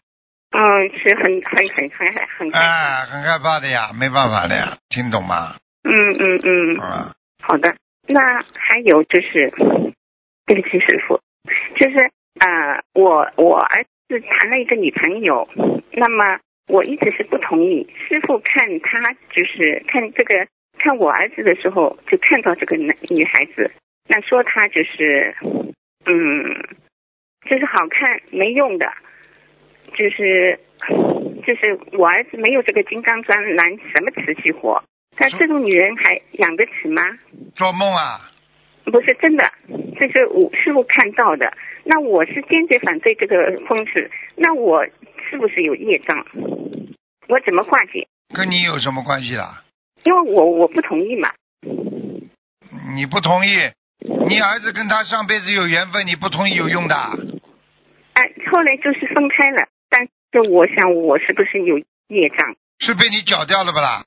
[0.52, 5.56] 嗯，是很很很很很很哎，很害怕的呀，没办法的呀，听懂吗？
[5.84, 7.76] 嗯嗯嗯，啊，好的。
[8.08, 9.50] 那还有就是，
[10.46, 11.22] 对不起师傅，
[11.80, 15.48] 就是呃，我我儿子谈了一个女朋友，
[15.94, 17.88] 那么我一直是不同意。
[18.08, 23.72] 师傅看他就是看这个看我儿子的时候，就看到这个男女孩子，
[24.10, 25.36] 那说他就是
[26.06, 26.76] 嗯，
[27.50, 28.92] 就是好看没用的，
[29.94, 30.60] 就是
[31.46, 34.84] 就是我儿子没有这个金刚钻，难什么瓷器活。
[35.18, 37.02] 那这种女人还养得起吗？
[37.56, 38.32] 做梦啊，
[38.86, 39.52] 不是真的，
[40.00, 41.52] 这是我师傅看到的。
[41.84, 44.86] 那我是坚决反对这个风水，那我
[45.30, 46.26] 是不是有业障？
[47.28, 48.08] 我怎么化解？
[48.34, 49.64] 跟你有什么关系啦？
[50.04, 51.32] 因为我我不同意嘛。
[52.96, 53.72] 你不同意，
[54.28, 56.96] 你儿子跟他上辈子有缘分，你不同意有用的。
[58.14, 59.68] 哎，后来就是分开了，
[60.32, 62.56] 但是我想我是不是有业障？
[62.80, 64.04] 是被你搅掉了不啦？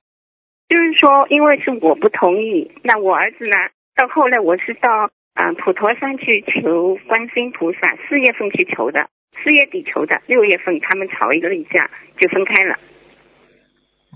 [0.69, 3.57] 就是说，因为是我不同意，那我儿子呢？
[3.95, 4.89] 到后来我是到
[5.35, 9.09] 嗯、呃普陀山去求观世音菩萨，四月份去求的，
[9.43, 12.79] 四月底求的，六月份他们吵一个一架就分开了。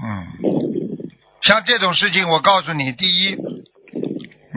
[0.00, 0.26] 嗯，
[1.42, 3.36] 像这种事情，我告诉你，第一，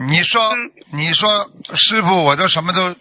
[0.08, 2.94] 你说、嗯你说师傅，我都什么都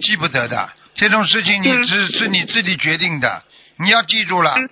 [0.00, 3.42] 记不得的，这种事情你嗯只是你自己决定的，
[3.78, 4.54] 你要记住了。
[4.56, 4.68] 嗯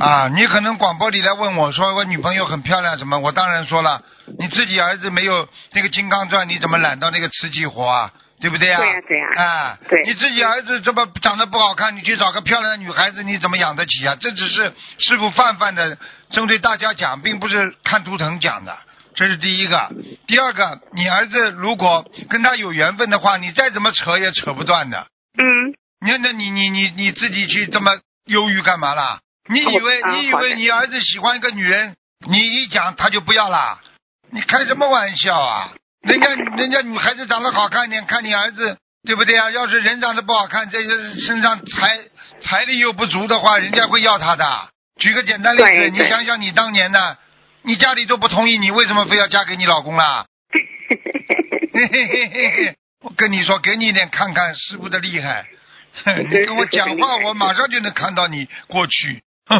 [0.00, 4.02] 啊，你可能广播里来问我说我女朋友很漂亮什么，我当然说了，
[4.36, 8.12] 你自己儿子没有那个金刚钻，你怎么揽到那个瓷器活啊？
[8.40, 8.78] 对不对啊？
[8.78, 14.16] 对呀对呀啊，对你自己儿子这么长得不好看，你去找个漂亮的女孩子，你怎么养得起啊？
[14.20, 15.96] 这只是师傅泛泛的
[16.30, 18.76] 针对大家讲，并不是看图腾讲的。
[19.14, 19.88] 这是第一个，
[20.26, 25.06] 第二个，你儿子如果跟他有缘分的话，你再怎么扯也扯不断的。
[25.38, 25.72] 嗯，
[26.04, 27.92] 你看，那你你你你自己去这么
[28.26, 29.20] 忧郁干嘛啦？
[29.48, 31.94] 你以为你以为你儿子喜欢一个女人，
[32.28, 33.80] 你一讲他就不要啦？
[34.30, 35.72] 你开什么玩笑啊？
[36.02, 39.50] 人家 人家女孩子长得好看一点，看你儿子对不对啊？
[39.50, 41.98] 要是人长得不好看，这个身上财
[42.42, 44.68] 财力又不足的话，人家会要他的。
[44.98, 47.16] 举个简单例子，你想想你当年呢，
[47.62, 50.26] 你家里都不同意，你为什么非要嫁给你老公啦？
[51.72, 55.46] 嘿嘿嘿嘿嘿，我跟你说，给你一点看看师傅的厉害。
[56.04, 59.22] 哼 你跟我讲话，我马上就能看到你过去。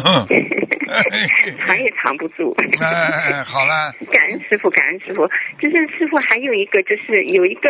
[1.67, 2.55] 藏也藏不住。
[2.79, 5.27] 哎，好了，感恩师傅，感恩师傅。
[5.59, 7.69] 就是师傅还有一个，就是有一个，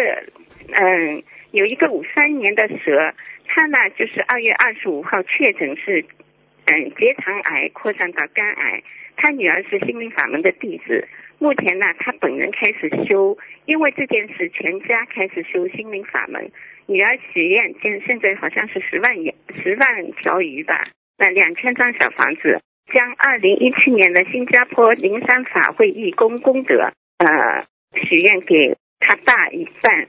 [0.72, 3.14] 嗯，有一个五三年的蛇，
[3.48, 6.06] 他呢就是二月二十五号确诊是，
[6.66, 8.84] 嗯，结肠癌扩散到肝癌。
[9.16, 11.08] 他女儿是心灵法门的弟子，
[11.40, 16.52] 目前呢，他本人开始修，因为这件事，全家开始修心灵法门。
[16.88, 20.86] 女儿许愿，现现在好像是十万元十万条鱼吧，
[21.18, 22.62] 那两千张小房子，
[22.94, 27.66] 将二零一七年的新加坡灵山法会义工功德，呃，
[28.04, 30.08] 许愿给他爸一半，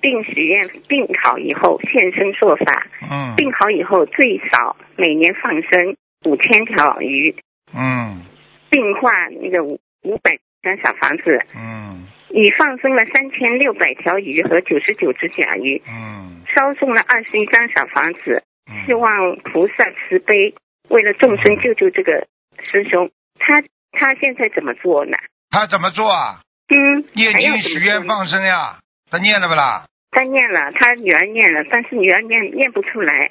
[0.00, 3.34] 并许愿病好以后现身说法，嗯。
[3.36, 7.34] 病好以后最少每年放生五千条鱼，
[7.76, 8.22] 嗯。
[8.70, 18.42] 并化那个五五百张小房子，嗯已放生了三千六百条鱼和九十九只甲鱼，嗯烧送了二十一张小房子，
[18.86, 20.54] 希嗯，望菩萨慈悲，
[20.88, 22.26] 为了众生救救这个
[22.62, 23.10] 师兄。
[23.38, 23.62] 他
[23.92, 25.16] 他现在怎么做呢？
[25.50, 26.40] 他怎么做啊？
[26.68, 29.86] 嗯，念经许愿放生呀，他念了不啦？
[30.10, 33.30] 他念了，他女儿念了，但是女儿念念不出来，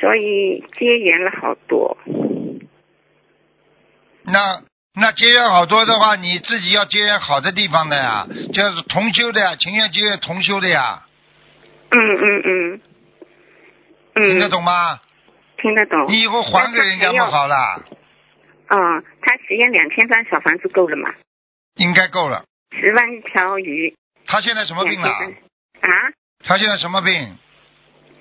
[0.00, 1.98] 所以结缘了好多。
[4.24, 4.62] 那
[4.94, 11.02] 那结缘好多的话，你自己要结缘好的地方的呀，就是同修的呀，情愿结缘同修的呀，
[11.90, 12.80] 嗯嗯嗯，
[14.14, 15.00] 嗯，听得懂吗？
[15.56, 16.06] 听得懂。
[16.08, 17.84] 你以后还给人家不好了，
[18.68, 21.08] 嗯，他许愿两千张小房子够了吗？
[21.76, 22.44] 应该够了。
[22.78, 23.94] 十万条鱼，
[24.26, 25.08] 他现在什么病了？
[25.08, 25.90] 啊？
[26.44, 27.38] 他现在什么病？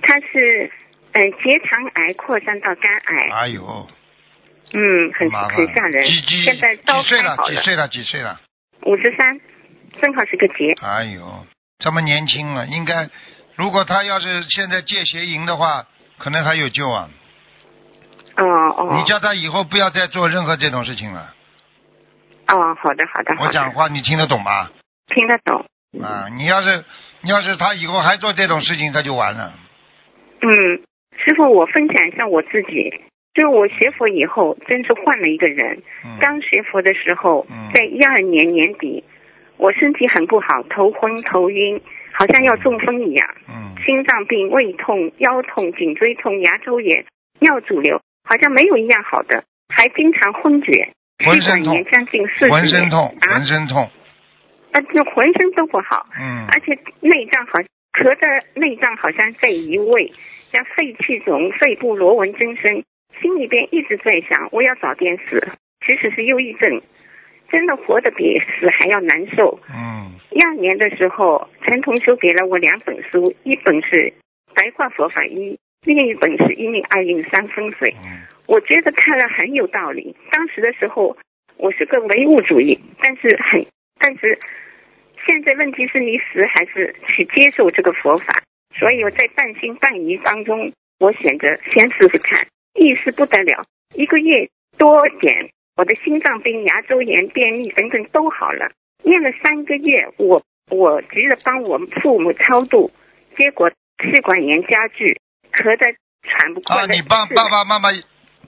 [0.04, 0.72] 他是
[1.12, 3.88] 呃结肠癌扩散到肝癌，哎呦，
[4.74, 6.06] 嗯，很很吓人。
[6.06, 7.38] 几几现在刀几岁了？
[7.46, 7.88] 几岁了？
[7.88, 8.40] 几岁了？
[8.84, 9.40] 五十三，
[10.02, 10.74] 正好是个劫。
[10.82, 11.46] 哎呦，
[11.80, 13.10] 这么年轻了，应该，
[13.56, 15.86] 如果他要是现在戒邪淫的话，
[16.18, 17.10] 可能还有救啊。
[18.38, 18.46] 哦
[18.78, 18.96] 哦。
[18.98, 21.34] 你叫他以后不要再做任何这种事情了。
[22.48, 23.48] 哦，好的好的好的。
[23.48, 24.70] 我讲话你听得懂吗？
[25.08, 25.66] 听得懂。
[26.02, 26.86] 啊，你要是
[27.20, 29.54] 你要是他以后还做这种事情，他就完了。
[30.42, 30.48] 嗯，
[31.18, 33.04] 师傅，我分享一下我自己，
[33.34, 35.82] 就是我学佛以后，真是换了一个人。
[36.06, 36.18] 嗯。
[36.20, 39.04] 刚学佛的时候嗯，在一二年年底，
[39.58, 41.82] 我身体很不好，头昏头晕，
[42.14, 43.76] 好像要中风一样，嗯。
[43.84, 47.06] 心脏病、胃痛、腰痛、颈椎痛、牙周炎、
[47.40, 50.90] 尿肿瘤，好像没有一样好的，还经常昏厥，
[51.26, 51.84] 浑身痛。
[51.86, 53.34] 将近四十浑身痛，啊？
[53.34, 53.90] 浑，身痛，
[54.74, 56.46] 啊，就浑身都不好，嗯。
[56.52, 57.54] 而且内脏好
[57.94, 60.12] 咳的内脏好像在移位，
[60.52, 62.84] 像肺气肿、肺部螺纹增生，
[63.20, 65.48] 心里边一直在想我要早点死，
[65.86, 66.82] 其实是忧郁症，
[67.50, 69.60] 真的活得比死还要难受。
[69.70, 73.90] 嗯一二年的时候，陈同修给了我两本书，一本是
[74.56, 77.90] 《白话佛法一》，另一本是《一命二运三风水》。
[77.96, 80.14] 嗯我觉得看了很有道理。
[80.30, 81.16] 当时的时候，
[81.56, 83.66] 我是个唯物主义，但是很，
[83.98, 84.40] 但是
[85.26, 88.42] 现在问题是你死还是去接受这个佛法？
[88.76, 98.72] 所以我在半信半疑当中，我选择先试试看，意思不得了，一个月多点，我的心脏病、牙周炎、便秘等等都好了。
[99.04, 102.92] 念了三个月，我我急着帮我父母超度，
[103.36, 105.20] 结果气管炎加剧，
[105.52, 106.94] 咳得喘不过来啊，气。
[106.94, 107.90] 你帮爸爸妈妈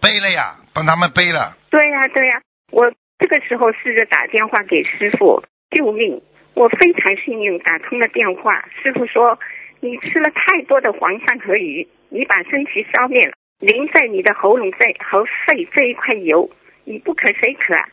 [0.01, 6.21] 背了呀，帮他们背了，对呀、对呀、我这个时候试着打电话给师傅救命，
[6.53, 8.67] 我非常幸运打通了电话。
[8.81, 9.39] 师傅说
[9.81, 13.33] ：“你吃了太多的黄鳝和鱼，你把身体烧灭了，
[13.65, 16.49] 淋在你的喉咙这和肺这一块油，
[16.83, 17.87] 你不渴谁渴啊？”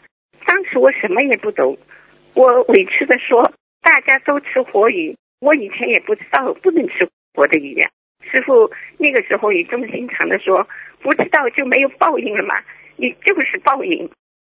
[0.44, 1.78] 当时我什么也不懂，
[2.34, 7.88] 我委屈的说：“大家都吃活鱼，我以前也不知道不能吃活的鱼呀、
[8.30, 10.66] 师傅那个时候语重心长的说
[11.02, 12.56] ：“不知道就没有报应了吗？
[12.96, 14.10] 你就是报应。”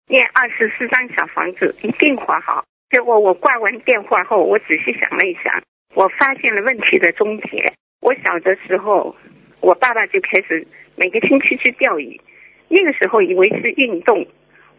[0.08, 2.64] 念二十四张小房子一定画好。
[2.90, 5.62] 结果我挂完电话后，我仔细想了一想，
[5.94, 7.74] 我发现了问题的终结。
[8.02, 9.16] 我小的时候，
[9.62, 12.20] 我爸爸就开始每个星期去钓鱼，
[12.68, 14.28] 那个时候以为是运动。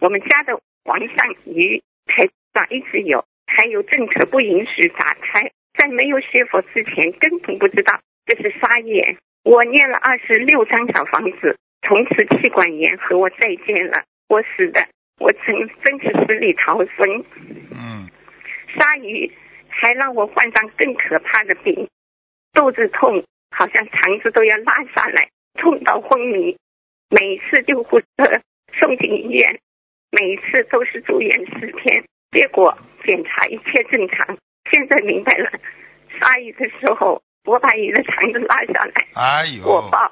[0.00, 9.16] 我们家的黄鳝鱼台上一直有，还有政策不允许打开，在没有学佛之前根本不知道这是杀业。
[9.44, 11.56] 我念了二十六张小房子，
[11.86, 14.02] 从此气管炎和我再见了。
[14.28, 14.86] 我死的，
[15.18, 17.24] 我真真是死里逃生。
[17.72, 18.08] 嗯
[18.74, 19.30] 鲨鱼
[19.68, 21.88] 还让我患上更可怕的病，
[22.54, 23.22] 肚子痛，
[23.53, 26.57] 好像肠子都要拉下来，痛到昏迷。
[27.11, 28.07] 每次救护车
[28.80, 29.61] 送进医院，
[30.11, 34.38] 每次都是住院十天，结果检查一切正常。
[34.70, 35.50] 现在明白了，
[36.18, 40.11] 杀鱼的时候，我把鱼的肠子拉下来，哎呦，我抱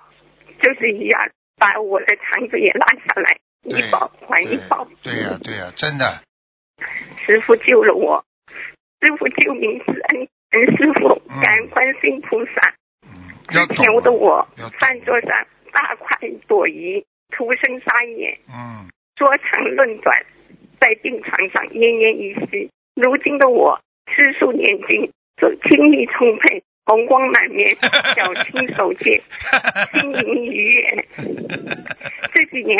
[0.60, 4.86] 就是一样，把我的肠子也拉下来，一对报还一报。
[5.02, 6.04] 对呀、对呀、真的，
[7.24, 8.22] 师傅救了我，
[9.00, 12.74] 师傅救命之恩，恩师傅嗯感恩观世音菩萨。
[13.50, 14.48] 嗯，要懂之前我的我
[14.78, 20.24] 饭桌上大快朵颐，徒生杀业，嗯说长论短，
[20.80, 22.70] 在病床上奄奄一息。
[22.94, 27.74] 如今的我吃素念经，就精力充沛，红光满面，
[28.16, 29.20] 小清守戒，
[29.92, 31.06] 心灵愉悦。
[32.32, 32.78] 这几年，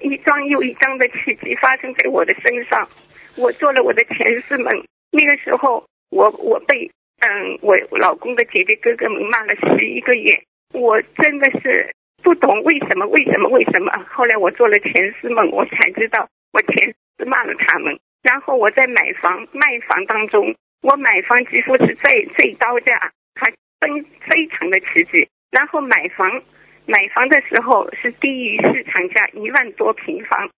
[0.00, 2.88] 一桩又一桩的奇迹发生在我的身上。
[3.36, 6.90] 我做了我的前世梦，那个时候我我被
[7.20, 10.42] 嗯我老公的姐姐哥哥们骂了十一个月，
[10.72, 13.92] 我真的是不懂为什么为什么为什么。
[14.08, 17.98] 后来我做了前世梦，我才知道我前世骂了他们。
[18.22, 23.50] 然后我在买房卖房当中，我买房几乎是最最高价，还
[23.80, 25.28] 非非常的奇迹。
[25.50, 26.42] 然后买房
[26.86, 30.50] 买房的时候是低于市场价一万多平方，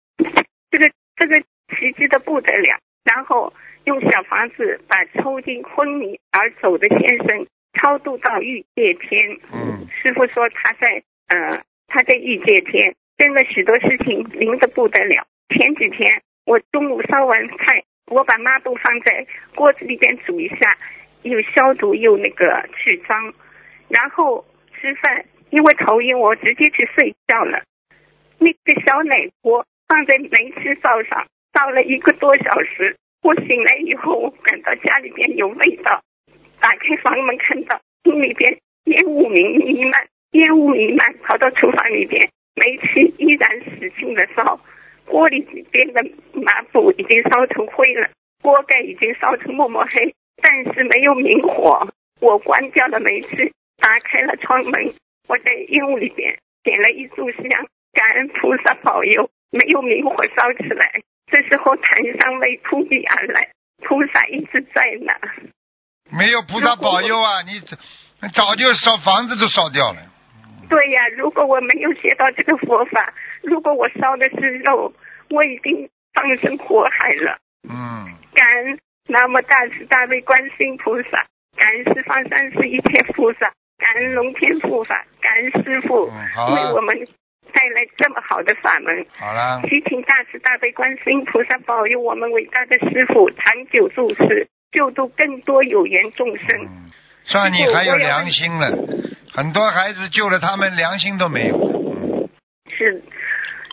[0.71, 1.39] 这个这个
[1.75, 2.79] 奇迹的不得了。
[3.03, 3.53] 然后
[3.89, 9.35] 用小房子把抽筋昏迷而走的先生超度到欲界天。
[9.51, 15.25] 嗯师傅说他在呃他在欲界天，真的许多事情灵的不得了。
[15.49, 19.25] 前几天我中午烧完菜，我把抹布放在
[19.55, 20.77] 锅子里边煮一下，
[21.23, 23.33] 又消毒又那个去脏，
[23.87, 24.45] 然后
[24.79, 25.25] 吃饭。
[25.49, 27.63] 因为头晕，我直接去睡觉了。
[28.37, 31.25] 那个小奶锅放在煤气灶上
[31.55, 36.01] 烧了一个多小时，我醒来以后，我感到家里边有味道，
[36.59, 44.59] 打开房门看到厅里边烟雾弥弥漫，烟雾弥漫跑到厨房里边，煤气依然使劲的烧，
[45.05, 45.41] 锅里
[45.71, 46.01] 边的
[46.33, 48.09] 抹布已经烧成灰了，
[48.41, 51.87] 锅盖已经烧成墨墨黑，但是没有明火。
[52.21, 54.93] 我关掉了煤气，打开了窗门，
[55.27, 61.01] 我在烟雾里边点了一炷香，感恩菩萨保佑，没有明火烧起来。
[61.31, 63.49] 这时候檀香味扑鼻而来，
[63.83, 65.19] 菩萨一直在那。
[66.11, 67.77] 没有菩萨保佑啊，你早
[68.33, 70.01] 早就烧房子都烧掉了。
[70.69, 73.13] 对呀，如果我没有学到这个佛法，
[73.43, 74.93] 如果我烧的是肉，
[75.29, 77.37] 我已经放生火海了。
[77.69, 81.25] 嗯，感恩南无大慈大悲观世音菩萨，
[81.55, 87.07] 感恩十方三世一切菩萨，感恩龙天护法，感恩师傅为我们
[87.53, 89.05] 带来这么好的法门。
[89.17, 96.55] 好了，祈请大慈大悲观世音菩萨保佑我们伟大的师傅长久住世，救度更多有缘众生。
[96.61, 96.91] 嗯，
[97.23, 98.77] 算你还有良心了，
[99.33, 101.57] 很多孩子救了他们，良心都没有。
[101.57, 102.29] 嗯
[102.71, 103.03] 是，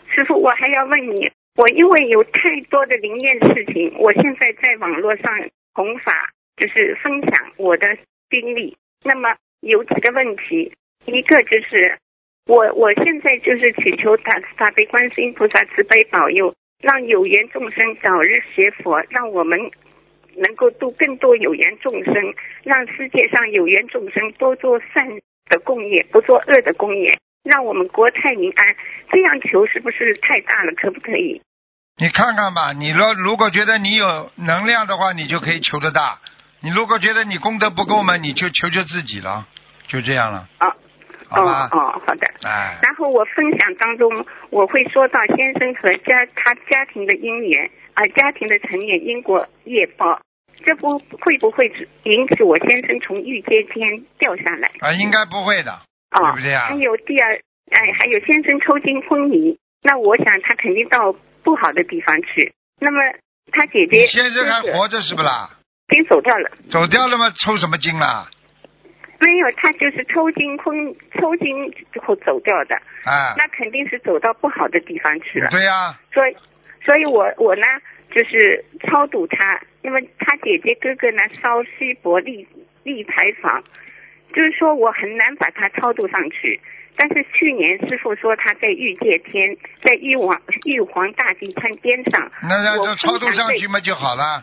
[0.09, 5.31] 师傅，我还要问你，我因为有太多的灵验事情，我现在在网络上
[5.75, 7.87] 弘法，就是分享我的
[8.31, 8.77] 经历。
[9.05, 10.73] 那么有几个问题，
[11.05, 11.99] 一个就是
[12.47, 19.59] 我我现在就是祈求大慈大悲观世音菩萨慈悲保佑，让有缘众生早日学佛，让我们
[20.37, 22.15] 能够度更多有缘众生，
[22.63, 25.09] 让世界上有缘众生多做善
[25.49, 28.77] 的共业，不做恶的共业，让我们国泰民安。
[29.11, 30.73] 这样求是不是太大了？
[30.77, 31.43] 可不可以？
[31.99, 36.21] 你看看吧，你若如果觉得你有能量的话，你就可以求得大；
[36.61, 39.49] 你如果觉得你功德不够嘛，你就求求自己了，
[39.89, 40.73] 就这样了，哦
[41.29, 41.79] 好吧哦？
[41.79, 42.27] 哦，好的。
[42.43, 50.21] 哎，然后我分享当中，我会说到先生和家他家庭的姻缘啊、家庭的成员因果业报，
[50.65, 51.67] 这不会不会
[52.05, 54.71] 引起我先生从御阶天掉下来？
[54.81, 55.73] 啊，应该不会的，
[56.11, 62.53] 啊、对不对啊还有第二，哎，还有先生抽筋昏迷，那我想他肯定到不好的地方去。
[62.79, 63.01] 那么
[63.53, 65.51] 他姐姐先生还活着是不啦？
[65.89, 66.51] 已经走掉了。
[66.69, 67.31] 走掉了吗？
[67.31, 68.29] 抽什么筋啦？
[69.19, 75.49] 没有，他就是抽筋空，抽筋之后走掉的，啊，那肯定是走到不好的地方去了。
[75.51, 76.37] 对呀、所以，
[76.85, 77.63] 所以我我呢
[78.11, 82.47] 就是超度他，因为他姐姐哥哥呢烧西伯利
[82.85, 83.63] 利牌坊，
[84.35, 86.61] 就是说我很难把他超度上去。
[86.99, 94.43] 但是去年师傅说他在御界天，在玉皇玉皇大帝餐边上，那那我就超度上去嘛就好了。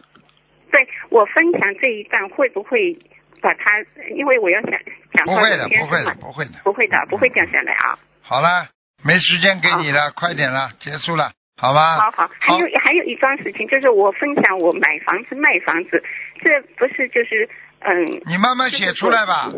[0.71, 2.95] 对我分享这一段会不会
[3.43, 3.71] 把他？
[4.15, 4.71] 因为我要想
[5.13, 6.51] 讲不会的，不会的，不会的。
[6.63, 7.99] 不会的，不会掉下来啊。
[8.21, 8.67] 好了，
[9.03, 11.97] 没时间给你了，快点了，结束了，好吧？
[11.97, 16.01] 好好，还有还有一桩事情，就是我分享我买房子卖房子，
[16.41, 17.47] 这不是就是
[17.81, 19.51] 嗯你慢慢写出来吧，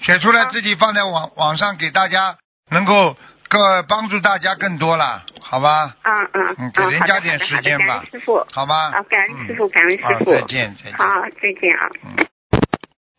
[0.00, 2.36] 写出来自己放在网网上给大家，
[2.70, 3.16] 能够
[3.48, 5.94] 个帮助大家更多了，好吧？
[6.02, 8.90] 嗯嗯嗯给人家点时间吧师傅好吧？
[8.90, 10.92] 啊，感恩师傅，嗯感恩师，傅，再见，再见。
[10.94, 11.88] 好，再见啊。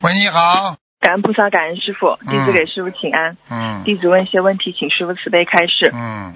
[0.02, 3.36] 喂，你好，感恩菩萨，感恩师傅，弟子嗯给师傅请安。
[3.50, 5.91] 嗯弟子问一些问题，请师傅慈悲开示。
[5.93, 6.34] 嗯，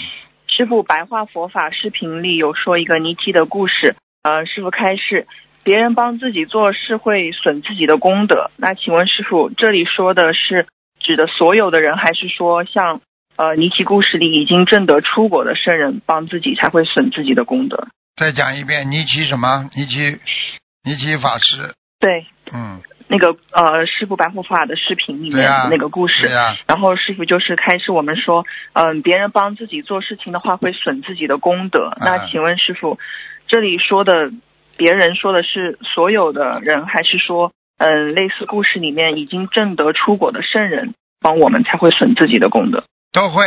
[0.47, 5.28] 师傅白话佛法视频里有说一个尼提的故事，呃，师傅开示，
[5.64, 8.51] 别人帮自己做事会损自己的功德。
[8.57, 10.68] 那请问师傅，这里说的是
[10.99, 12.99] 指的所有的人，还是说像
[13.38, 17.88] 呃尼提故事里已经证得出国的圣人帮自己才会损自己的功德？
[18.18, 19.70] 再讲一遍，尼奇什么？
[19.74, 20.20] 尼奇，
[20.84, 26.27] 尼奇法师，对，嗯，那个呃师傅白护法的视频里面的那个故事。
[26.67, 31.93] 然后师傅就是开始我们说，嗯，别人帮自己做事情的话会损自己的功德。
[31.95, 32.97] 嗯那请问师傅，
[33.47, 34.31] 这里说的
[34.77, 42.83] 别人说的是所有的人，还是说，嗯，类似故事里面已经证得出果的圣人帮我们才会损自己的功德？
[43.11, 43.43] 都会。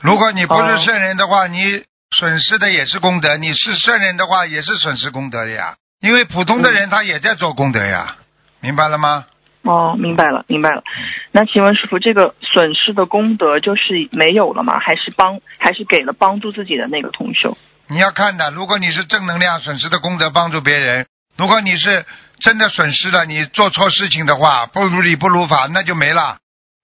[0.00, 1.84] 如果你不是哦圣人的话，你
[2.16, 5.76] 损失的也是功德；你是圣人的话，也是损失功德的呀。
[6.02, 8.16] 因为普通的人他也在做功德呀，
[8.60, 9.24] 明白了吗？
[9.62, 10.82] 哦，明白了，明白了。
[11.30, 14.80] 那请问师傅，这个损失的功德就是没有了吗？
[14.80, 17.56] 还是帮，还是给了帮助自己的那个同修？
[17.86, 22.04] 你要看的，如果你是正能量损失的功德帮助别人，如果你是
[22.40, 26.38] 真的损失了，你做错事情的话，不如理不如法，那就没了。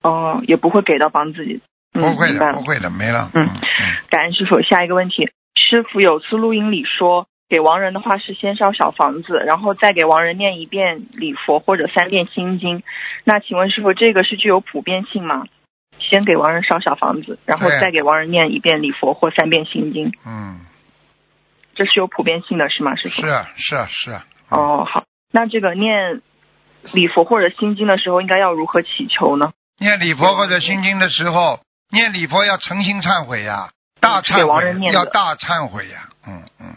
[0.05, 1.61] 哦，也不会给到帮自己。
[1.95, 3.29] 嗯、不会的，不会的，没了。
[3.35, 3.61] 嗯嗯
[4.09, 4.63] 感恩师傅。
[4.63, 12.83] 下一个问题，师傅有次录音里说，给亡人的话是先烧小房子，然后再给亡人念一遍礼佛或者三遍心经。
[13.25, 15.45] 那请问师傅，这个是具有普遍性吗？
[15.99, 20.61] 先给亡人烧小房子，然后再给亡人念一遍礼佛或三遍心经，嗯，
[21.75, 23.23] 这是有普遍性的，是吗，师傅？
[23.23, 24.25] 是啊是啊是啊。
[24.51, 25.05] 哦，好。
[25.33, 26.23] 那这个念
[26.93, 29.53] 礼佛或者心经的时候，应该要如何祈求呢？
[29.81, 33.71] 念礼佛或者心经的时候，念礼佛要诚心忏悔呀，
[34.01, 36.09] 大忏悔，要大忏悔呀。
[36.27, 36.77] 嗯嗯，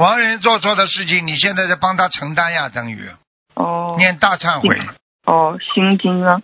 [0.00, 3.06] 亡人做错的事情，你现在在帮他承担呀，等于
[3.54, 4.80] 哦，念大忏悔。
[5.26, 6.40] 哦，心经啊？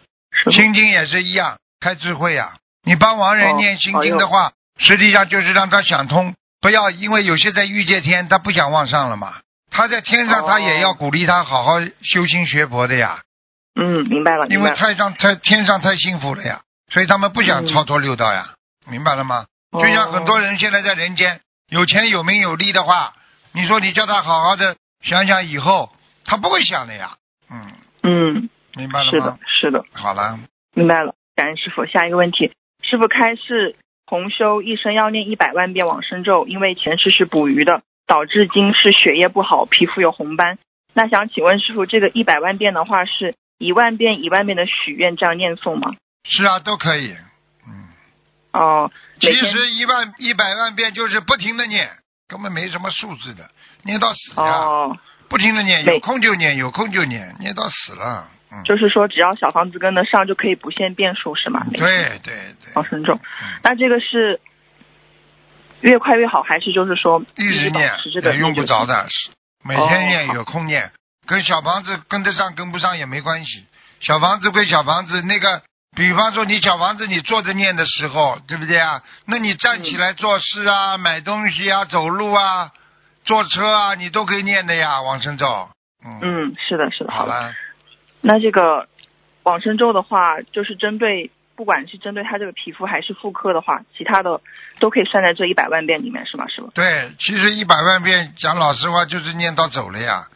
[0.53, 2.53] 心经也是一样，开智慧呀。
[2.85, 9.37] 你帮亡人哦念心经的话，实际上就是让他想通不要因为有些在欲界天，他不想往上了嘛，
[9.71, 13.23] 他在天上哦他也要鼓励他好好修心学佛的呀，
[13.81, 14.71] 嗯，明白了，因为。
[14.73, 16.61] 太上太天上太幸福了呀，
[16.93, 18.51] 所以他们不想嗯超脱六道呀，
[18.87, 19.47] 明白了吗？
[19.73, 21.41] 就像很多，人现在在人间
[21.71, 23.15] 有钱有名有利的话，
[23.57, 25.91] 你说你叫他好好的想想以后，
[26.27, 27.17] 他不会想的呀。
[27.51, 30.39] 嗯，嗯，明白了吗是的？，是的，好了，
[30.75, 31.15] 明白了。
[31.35, 31.87] 感恩师傅。
[31.87, 32.53] 下一个问题，
[32.83, 40.59] 师傅开示同修一生要念一百万遍往生咒，因为前世是捕鱼的，导致今世血液不好，皮肤有红斑。
[40.93, 45.95] 那想请问师傅，这个一百万遍的话，是一万遍一万遍的许愿这样念诵吗？
[46.25, 47.15] 是啊，都可以。
[47.67, 47.89] 嗯，
[48.53, 51.89] 哦，其实一万一百万遍就是不停的念，
[52.29, 53.49] 根本没什么数字的，
[53.85, 54.99] 念到死呀，哦，
[55.29, 58.29] 不停的念，有空就念，有空就念，念到死了。
[58.53, 61.67] 嗯，就是说只要小房子跟得上，就可以不限变数是吗？
[61.73, 63.17] 对对对，好慎重。
[63.17, 64.41] 嗯那这个是
[65.81, 69.07] 越快越好，还是就是说一直念也用不着的，
[69.65, 70.91] 每天念哦有空念，
[71.27, 73.67] 跟小房子跟得上跟不上也没关系。
[74.01, 75.63] 小房子归小房子，那个
[75.97, 79.03] 比方说你小房子你坐着念的时候，对不对啊？
[79.25, 82.71] 那你站起来做事啊、买东西啊、走路啊、
[83.25, 85.71] 坐车啊，你都可以念的呀，往生咒。
[86.05, 87.11] 嗯，嗯，是的，是的。
[87.11, 87.33] 好的。
[87.33, 87.55] 了，
[88.21, 88.87] 那这个
[89.43, 94.41] 往生咒的话，就是针对不管是针对他这个皮肤还是妇科的话，其他的
[94.79, 96.47] 都可以算在这一百万遍里面，是吗？
[96.49, 96.69] 是吧？
[96.75, 100.29] 对，其实一百万遍讲老实话就是念到走了呀，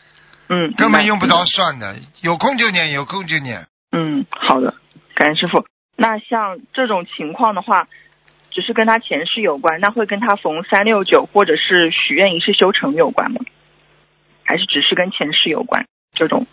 [0.49, 1.45] 嗯，根本用不着。
[1.45, 3.67] 算的，有空就念，有空就念。
[3.93, 4.73] 嗯，好的，
[5.21, 5.67] 感恩师傅。
[5.97, 7.89] 那像这种情况的话，
[8.51, 13.43] 只是跟他前世有关，那会跟他逢三六九或者是许愿一世修成有关吗？
[14.47, 15.85] 还是只是跟前世有关？
[16.15, 16.47] 这种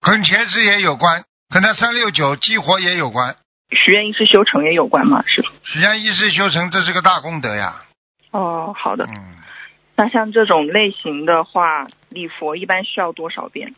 [0.00, 3.36] 跟前世也有关，跟他三六九激活也有关。
[3.70, 5.22] 许愿一世修成也有关吗？
[5.26, 5.48] 师傅？
[5.62, 7.82] 实际上一世修成，这是个大功德呀。
[8.30, 9.04] 哦，好的。
[9.04, 9.36] 嗯，
[9.94, 13.74] 那像这种类型的话，礼佛一般需要多少遍？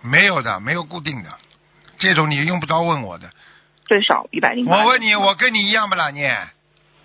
[0.00, 1.28] 没有的，没有固定的，
[1.98, 3.30] 这种你用不着问我的。
[3.88, 4.76] 最少一百零八。
[4.76, 6.10] 我问你，我跟你一样不啦？
[6.10, 6.48] 念，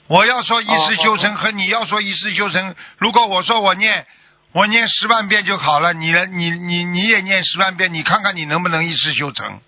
[0.07, 4.05] 我要说一世修成哦和你要说一世修成，如果我说我念
[4.51, 6.25] 我念十万遍就好了，你呢？
[6.25, 9.61] 你你你也念十万遍，你看看你能不能一世修成？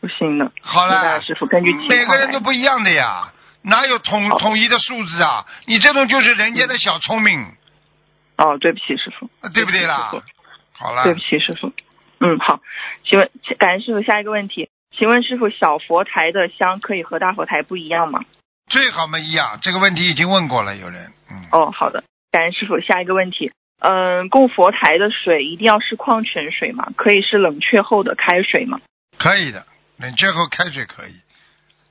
[0.00, 0.50] 不行的。
[0.62, 3.32] 好了了，，师傅根据每个人都不一样的呀，
[3.62, 5.44] 哪有统统一的数字啊？
[5.66, 7.44] 你这种就是人家的小聪明，
[8.36, 9.28] 哦，对不起，师傅。
[9.52, 10.12] 对不对啦？
[10.72, 11.72] 好了对不，起，师傅。
[12.20, 12.60] 嗯，好。
[13.04, 13.28] 请问，
[13.58, 18.20] 感谢师傅，下一个问题，请问师傅，小佛台的香可以和大佛台不一样吗？
[18.68, 19.60] 最好嘛一样。
[19.62, 22.02] 这个问题已经问过了，有人，嗯，哦，好的。
[22.32, 26.88] 感恩师傅，下一个问题，嗯，供佛台的水一定要是矿泉水吗？
[26.96, 28.80] 可以是冷却后的开水吗？
[29.16, 29.64] 可以的，
[29.98, 31.14] 冷却后开水可以，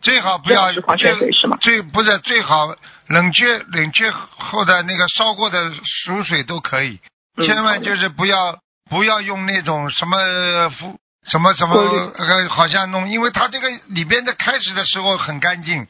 [0.02, 2.76] 最好不要是矿泉水是吗最不是最好
[3.08, 7.00] 冷却冷却后的那个烧过的熟水都可以，
[7.38, 15.86] 嗯千万就是不要不要用那种什么敷什么什么呃，好像弄，因为它这个里边的开始的时候很干净，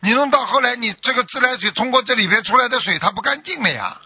[0.00, 3.96] 你弄到后来你这个自来水通过这里边出来的水它不干净了呀。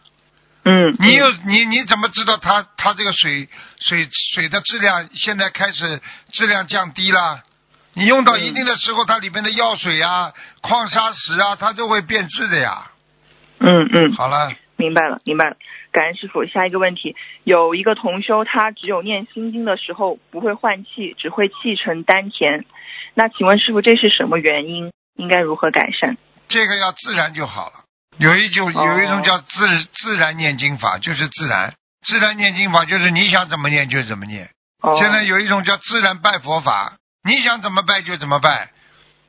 [0.64, 3.48] 嗯，你有嗯你你怎么知道它它这个水
[3.80, 6.00] 水水的质量现在开始
[6.32, 7.42] 质量降低了？
[7.92, 10.32] 你用到一定的时候，它里面的药水啊、
[10.62, 12.90] 矿砂石啊，它就会变质的呀。
[13.60, 15.56] 嗯嗯，好了，明白了，明白了。
[15.94, 16.44] 感恩师傅。
[16.44, 17.14] 下一个问题，
[17.44, 22.66] 有一个同修，他只有念心经的时候不会换气，只会气沉丹田。
[23.14, 24.92] 那请问师傅，这是什么原因？
[25.16, 26.16] 应该如何改善？
[26.48, 27.84] 这个要自然就好了。
[28.18, 31.74] 有一种哦有一种叫自自然念经法，就是自然
[32.04, 34.50] 自然念经法，就是你想怎么念就怎么念。
[34.82, 38.70] 哦，现在有一种叫自然拜佛法，你想怎么拜就怎么拜，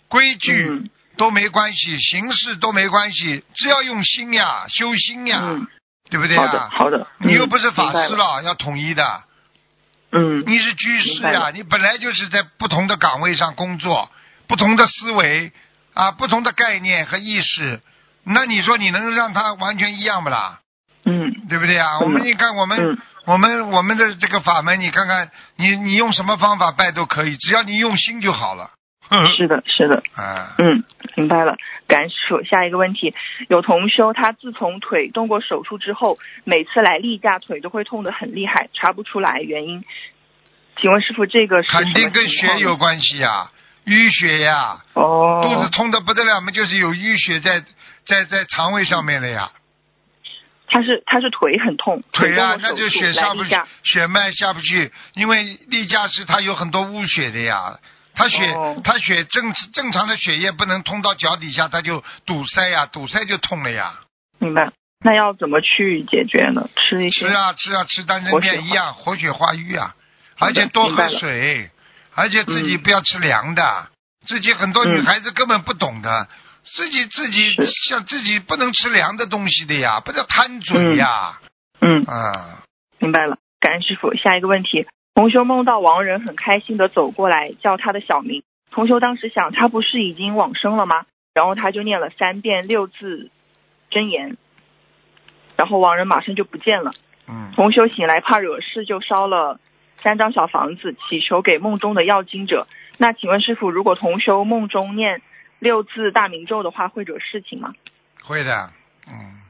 [0.09, 5.67] 规矩嗯都没关系，形式都没关系，只要用心呀，修心呀，嗯，
[6.15, 6.69] 对不对好的啊？
[6.71, 7.07] 好的。
[7.19, 9.23] 你又不是法师了，要统一的。
[10.11, 14.09] 嗯你是居士呀、你本来就是在不同的岗位上工作，
[14.47, 15.51] 不同的思维
[15.93, 17.81] 啊，不同的概念和意识，
[18.23, 20.59] 那你说你能让他完全一样不啦？
[21.03, 21.97] 嗯对不对啊？
[21.97, 28.69] 嗯我们你看我们、嗯我们我们的这个法门，你看看你你用什么方法拜都可以，只要你用心就好了。
[29.35, 30.03] 是的，是的。
[30.15, 30.83] 啊，嗯，
[31.15, 31.55] 明白了。
[31.87, 32.43] 感受。
[32.43, 33.13] 下一个问题，
[33.49, 39.83] 有同修他自从腿动过手术之后，每次来例假腿都会痛得很厉害，查不出来原因。
[40.81, 43.49] 请问师傅，这个是肯定跟血有关系呀，
[43.85, 47.63] 淤血呀，哦，肚子痛的不得了嘛，就是有淤血在
[48.05, 49.51] 在在肠胃上面了呀。
[50.67, 57.79] 他是他是腿很痛，腿啊，那就血下不去血脉下不去，因为例假是他有很多污血的呀。
[58.15, 63.93] 它血，哦它血正正常的血液不能通到脚底下，他就堵塞呀，堵塞就痛了呀。
[64.39, 64.71] 明白。
[65.03, 66.67] 那要怎么去解决呢？
[66.75, 69.93] 吃一些吃啊吃啊吃丹参片一样，活血化瘀啊，
[70.39, 71.69] 而且多喝水，
[72.15, 73.89] 而且自己嗯不要吃凉的，
[74.25, 76.27] 自己很多女嗯孩子根本不懂的，
[76.63, 77.53] 自己自己
[77.87, 81.39] 像自己不能吃凉的东西的呀，不要贪嘴呀，
[81.81, 82.63] 嗯，啊，
[82.97, 83.37] 明白了。
[83.59, 84.15] 感恩师傅。
[84.15, 91.05] 下一个问题，同修梦到亡人很开心的走过来叫他的小名，同修当时想他不是已经往生了吗？
[91.33, 93.31] 然后他就念了三遍六字
[93.89, 94.37] 真言，
[95.55, 96.91] 然后亡人马上就不见了。
[97.27, 99.59] 嗯，同修醒来怕惹事，就烧了
[100.03, 102.67] 三张小房子，祈求给梦中的要经者。
[102.97, 105.21] 那请问师傅，如果同修梦中念
[105.59, 107.73] 六字大明咒的话，会惹事情吗？
[108.21, 108.69] 会的，
[109.07, 109.41] 嗯。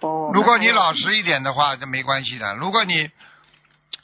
[0.00, 2.54] 哦如果你老实一点的话，这没关系的。
[2.56, 3.10] 如果你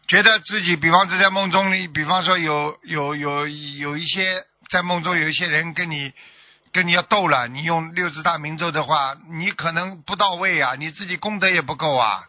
[0.09, 6.13] 觉得自己，比方说在梦中里，比方说有有有有一些在梦中有一些人跟你
[6.73, 12.23] 跟你要斗了，你用六字大明咒的话，你可能不到位啊，你自己功德也不够啊。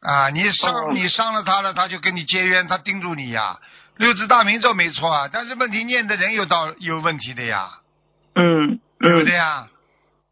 [0.00, 3.58] 啊，你伤、哦你伤了他了，他就跟你结冤，他盯住你呀。
[3.96, 7.70] 六字大明咒没错啊，但是问题念的人有道有问题的呀，
[8.34, 9.68] 嗯对不嗯对呀？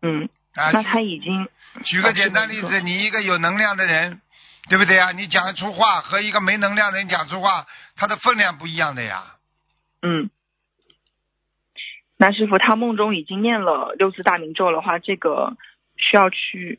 [0.02, 1.46] 嗯，啊，那他已经
[1.84, 4.20] 举个简单例子，你一个有能量的人，
[4.70, 5.10] 对不对呀？
[5.10, 7.66] 你讲出话和一个没能量的人讲出话，
[7.96, 9.34] 他的分量不一样的呀。
[10.00, 10.30] 嗯。
[12.16, 15.56] 那师傅，他梦中已经念了六字大明咒的话，这个
[15.96, 16.78] 需要去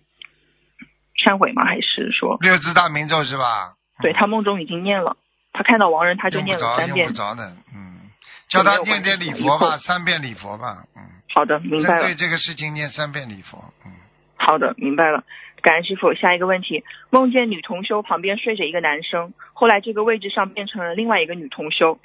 [1.18, 1.64] 忏悔吗？
[1.66, 3.74] 还是说，六字大明咒是吧？
[4.02, 5.18] 对他梦中已经念了，
[5.52, 7.14] 他看到亡人他就念了用不着，用三遍不。
[7.14, 8.10] 着的，嗯，
[8.48, 12.16] 叫他念点礼佛吧，三遍礼佛吧，嗯，好的，明白了针对。
[12.16, 13.92] 这个事情念三遍礼佛，嗯，
[14.38, 15.26] 好的，明白了。
[15.62, 16.14] 感恩师傅。
[16.14, 22.00] 下一个问题，梦见女同修旁边睡着一个男生，后来这个位置上变成了另外一个女同修，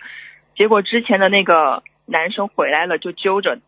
[0.57, 3.59] 结果之前的那个男生回来了，就揪着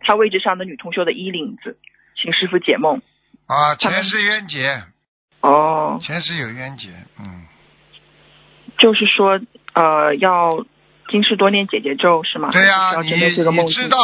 [0.00, 1.78] 他位置上的女同修的衣领子，
[2.14, 3.00] 请师傅解梦。
[3.46, 4.82] 啊，前世冤结，
[5.40, 6.88] 哦，前世有冤结，
[7.20, 7.46] 嗯，
[8.78, 9.40] 就是说，
[9.72, 10.66] 呃，要
[11.08, 12.50] 今世多念姐姐咒是吗？
[12.50, 13.98] 对呀、还是你你知道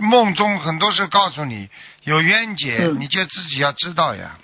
[0.00, 1.68] 梦中很多事告诉你
[2.04, 4.38] 有冤结，嗯你就自己要知道呀，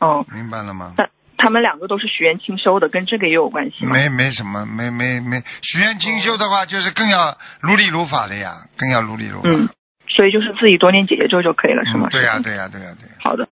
[0.00, 0.94] 哦，明白了吗？
[0.96, 3.92] 那他们两个都是许愿清修的，跟这个也有关系吗？
[3.92, 9.48] 没没什么，没没没，许愿清修的话，就是更要如理如法的呀，更要如理如法。
[9.48, 9.68] 嗯，
[10.08, 12.08] 所以就是自己多念姐姐咒就可以了，是吗？
[12.08, 13.48] 嗯对呀、对呀、对呀、对呀、好的，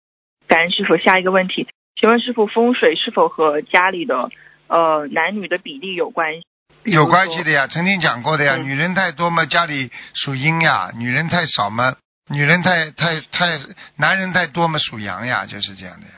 [0.49, 0.97] 感恩师傅。
[0.97, 1.69] 下一个问题，
[2.01, 4.31] 请问师傅，风水是否和家里的
[4.67, 6.47] 呃男女的比例有关系？
[6.87, 8.57] 有关系的呀，曾经讲过的呀。
[8.57, 11.97] 嗯女人太多嘛，家里属阴呀；女人太少嘛，
[12.29, 13.59] 女人太太太，
[13.97, 16.13] 男人太多嘛，属阳呀，就是这样的呀。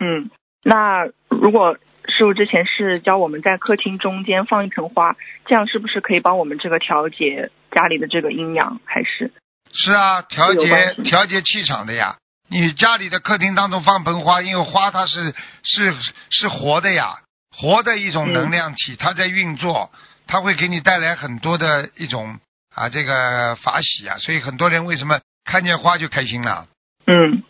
[0.00, 0.30] 嗯，
[0.64, 1.76] 那如果
[2.08, 5.16] 师傅之前是教我们在客厅中间放一盆花，
[5.46, 8.80] 这样是不是可以帮我们这个调节家里的这个阴阳？
[8.84, 9.32] 还是
[9.72, 12.16] 是啊，调节调节气场的呀。
[12.48, 15.32] 你家里的客厅当中放盆花，因为花它是
[15.62, 15.94] 是
[16.30, 17.14] 是活的呀，
[17.60, 19.90] 活的一种能量体，它在运作，
[20.26, 22.38] 它会给你带来很多的一种
[22.74, 26.66] 啊这个法喜啊，所以很多人为什么看见花就开心了？
[27.04, 27.42] 嗯，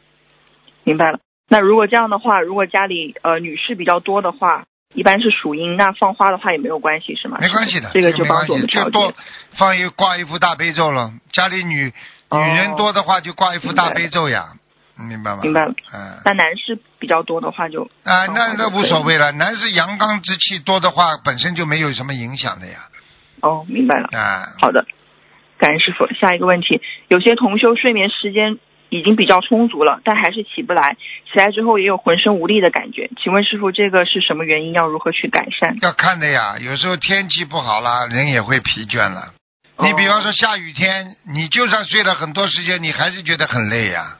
[0.82, 1.20] 明白了。
[1.48, 7.38] 那如果这样的话，如果家里呃女士比较多的话，一般是属阴，那放花的话也没有关系是吗？
[7.40, 8.84] 没关系的，这个就帮助我没关系，们。
[8.86, 9.14] 就多
[9.52, 11.12] 放一挂一幅大悲咒了。
[11.32, 11.92] 家里女
[12.28, 14.54] 哦女人多的话，就挂一幅大悲咒呀，
[15.08, 15.40] 明白吗？
[15.42, 15.72] 明白了。
[15.92, 16.20] 嗯。
[16.24, 19.32] 那男士比较多的话就啊，那那无所谓了。
[19.32, 22.78] 男士阳刚之气多的话，本身就没有什么影响的呀。
[23.40, 24.08] 哦，明白了。
[24.12, 24.84] 啊，好的，
[25.58, 26.06] 感恩师傅。
[26.14, 28.58] 下一个问题，有些同修睡眠时间
[28.90, 30.96] 已经比较充足了，但还是起不来，
[31.32, 33.08] 起来之后也有浑身无力的感觉。
[33.22, 34.72] 请问师傅，这个是什么原因？
[34.72, 35.78] 要如何去改善？
[35.80, 36.58] 要看的呀。
[36.58, 39.32] 有时候天气不好了，人也会疲倦了。
[39.82, 44.18] 你比方说下雨天，你就算睡了很多时间，你还是觉得很累呀，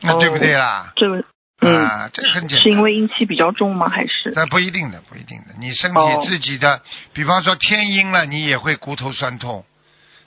[0.00, 0.92] 那哦对不对啦？
[0.96, 1.24] 这个，
[1.60, 2.62] 嗯，啊，这个很简单。
[2.62, 3.88] 是因为阴气比较重吗？
[3.88, 4.32] 还是？
[4.34, 5.54] 那不一定的，不一定的。
[5.58, 6.82] 你身体哦自己的，
[7.12, 9.64] 比方说天阴了，你也会骨头酸痛，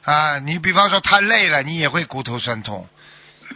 [0.03, 2.87] 啊，你比方说太累了，你也会骨头酸痛。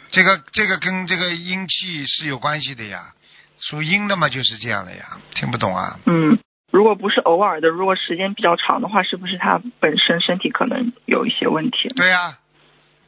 [0.10, 3.14] 这个这个跟这个阴气是有关系的呀，
[3.60, 6.00] 属阴的嘛就是这样的呀，听不懂啊？
[6.06, 6.38] 嗯，
[6.72, 11.90] 如果不是偶尔的，如果时间比较长的话，是不是他本身身体可能有一些问题？
[11.96, 12.38] 对呀、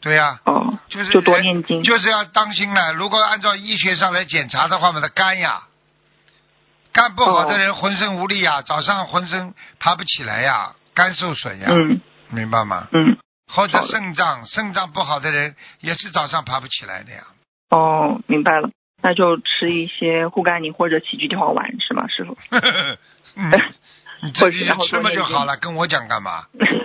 [0.04, 1.82] 对呀、哦，就是就多念经。
[1.82, 2.92] 就是要当心了。
[2.94, 5.62] 如果按照医学上来检查的话嘛，他肝呀，
[6.92, 12.88] 肝不好的人浑身无力呀，早上浑身爬不起来呀，肝受损呀，嗯明白吗？
[12.92, 17.24] 嗯，或者肾脏肾脏不好的人也是早上爬不起来的呀。
[17.70, 18.70] 哦，明白了。
[19.02, 22.38] 那就吃一些护肝宁或者杞菊地黄丸是吗，师傅？
[23.36, 23.52] 嗯，
[24.22, 26.44] 你自己就吃嘛就好了，跟我讲干嘛？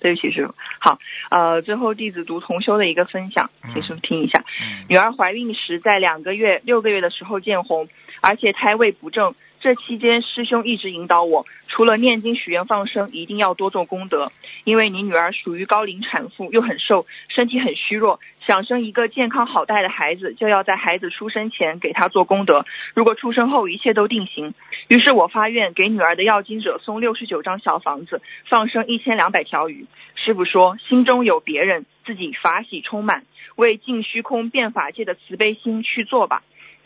[0.00, 0.54] 对不起师傅。
[0.78, 0.98] 好，
[1.30, 4.44] 呃，最后弟子读同修的一个分享，请师傅听一下。
[4.60, 7.88] 嗯女儿怀孕时，在两个月、六个月的时候见红，
[8.22, 9.34] 而且胎位不正。
[9.60, 14.30] 这期间，师兄一直引导我，除了念经、许愿、放生，一定要多做功德。
[14.62, 22.66] 因为你女儿属于高龄产妇，又很瘦，身体很虚弱，想生一个健康好带的孩子，就要在孩子出生前给她做功德。
[22.94, 24.54] 如果出生后一切都定型，
[24.86, 29.86] 于是我发愿给女儿的要经者送六十九张小房子，放生一千两百条鱼。
[30.14, 33.24] 师傅说，心中有别人，自己法喜充满，
[33.56, 36.42] 为尽虚空变法界的慈悲心去做吧。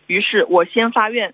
[0.07, 1.33] 于是我先发愿，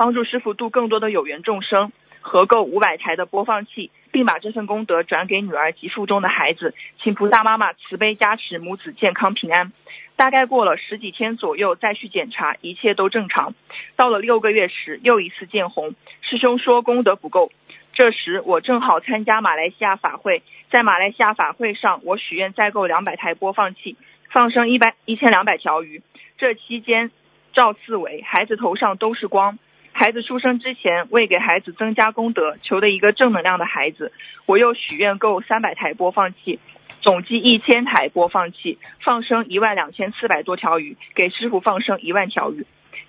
[0.00, 1.92] 帮助师傅度更多的有缘众生，
[2.22, 9.72] 合购五百台的播放器，并把这份功德转给女儿及腹中的孩子，请菩萨妈妈慈悲加持母子健康平安。
[10.16, 13.52] 大概过了十几天左右，再去检查，一切都正常。
[13.96, 17.52] 到了六个月时，又一次见红，师兄说功德不够。
[17.92, 23.98] 这时我正好参加马来西亚法会，在马来西亚法会上，我许愿再购两百台播放器，
[24.30, 26.00] 放生一百一千两百条鱼。
[26.38, 27.10] 这期间
[27.52, 29.58] 赵四围，孩子头上都是光。
[30.00, 34.12] 孩子出生之前，为给孩子增加功德，求的一个正能量的孩子，
[34.46, 36.58] 我又许愿购三百台播放器，
[37.02, 42.64] 总计一千台播放器，放生一万两千四百多条鱼，给师傅放生一万条鱼。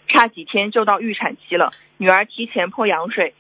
[0.10, 3.36] 差几天就到预产期了，女儿提前破羊水，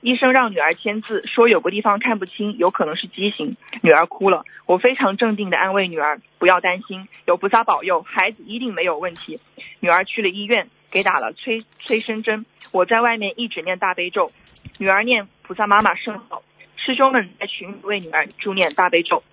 [0.00, 3.56] 医生让女儿签字，说有个地方看不清，有可能是畸形。
[3.82, 9.40] 女儿哭了，我非常镇定的安慰女儿，不要担心，有菩萨保佑，孩子一定没有问题。
[9.80, 12.46] 女儿去了医院，给打了催催生针。
[12.70, 14.30] 我在外面一直念大悲咒，
[14.78, 16.42] 女儿念菩萨妈妈圣号，
[16.76, 19.24] 师兄们在群里为女儿助念大悲咒。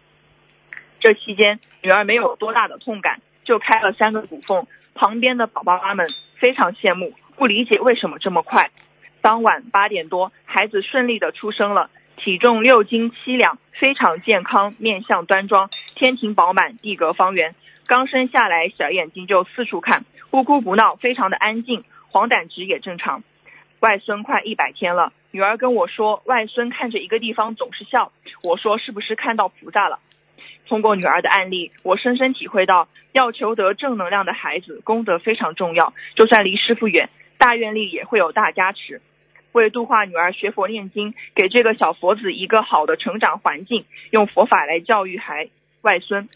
[1.00, 4.66] 这期间，女儿没有多大的痛感，就开了三个骨缝。
[4.96, 8.72] 旁边的宝宝妈们非常羡慕，不理解为什么这么快。
[9.22, 17.56] 当晚八点多，孩子顺利的出生了，体重六斤七两，非常健康，面相端庄，天庭饱满，地阁方圆。
[17.86, 23.24] 刚生下来，小眼睛就四处看，不哭不闹，非常的安静，黄疸值也正常。
[23.80, 28.12] 外孙快一百天了，女儿跟我说，外孙看着一个地方总是笑。
[28.44, 30.00] 我说是不是看到菩萨了？
[30.68, 35.94] 通过女儿的案例，我深深体会到，要求得正能量的孩子，功德非常重要。
[36.16, 37.10] 就算离师傅远，
[37.40, 39.02] 大愿力也会有大加持。
[39.52, 45.50] 为度化女儿学佛念经，给这个小佛子一个好的成长环境，用佛法来教育孩
[45.82, 46.30] 外孙。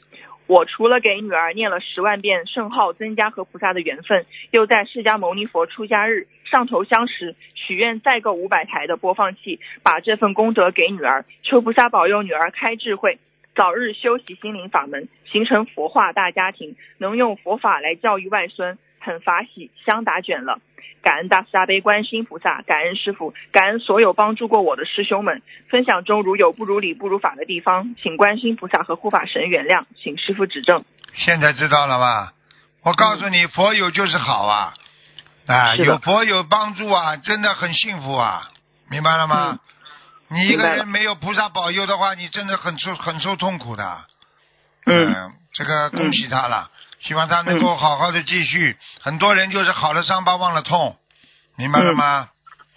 [0.48, 13.20] 我除了给女儿念了十万遍圣号，增加和菩萨的缘分，又在释迦牟尼佛出家日上头香时许愿再购五百台的播放器，把这份功德给女儿，求菩萨保佑女儿开智慧，
[13.56, 20.60] 早日修习心灵法门，形成佛化大家庭，能用佛法来教育外孙，很法喜，香打卷了。
[21.02, 25.42] 感恩大慈大悲观世音菩萨，感恩师傅，感恩所有帮助过我的师兄们。
[25.70, 30.86] 分享中如有不如理、不如法的地方，请观世音菩萨和护法神原谅，请师傅指正。
[31.14, 32.34] 现在知道了吧？
[32.84, 34.74] 我告诉你，佛有就是好啊，
[35.46, 38.50] 啊，有佛有帮助啊，真的很幸福啊，
[38.90, 39.60] 明白了吗？
[40.30, 44.06] 你一个人没有菩萨保佑的话，你真的很受很受痛苦的。
[44.86, 46.72] 嗯这个恭喜他了，
[47.04, 48.78] 希望他能够好好的继续。
[49.00, 50.98] 很多人就是好了伤疤忘了痛，
[51.58, 52.30] 明白了吗？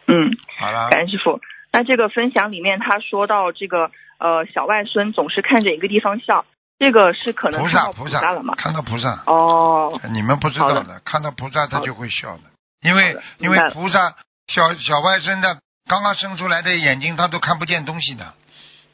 [0.09, 1.41] 嗯，好了，感恩师傅。
[1.73, 6.45] 那这个分享里面，他说到这个呃小外孙总是看着一个地方笑，
[6.79, 8.55] 这个是可能菩萨菩萨菩了吗？
[8.57, 12.45] 看到菩萨，哦，你们不知道好的，看到菩萨他就会笑的，
[12.83, 14.15] 因为因为菩萨
[14.49, 18.33] 小小外孙的刚刚生出来的眼睛他都看不见东西的，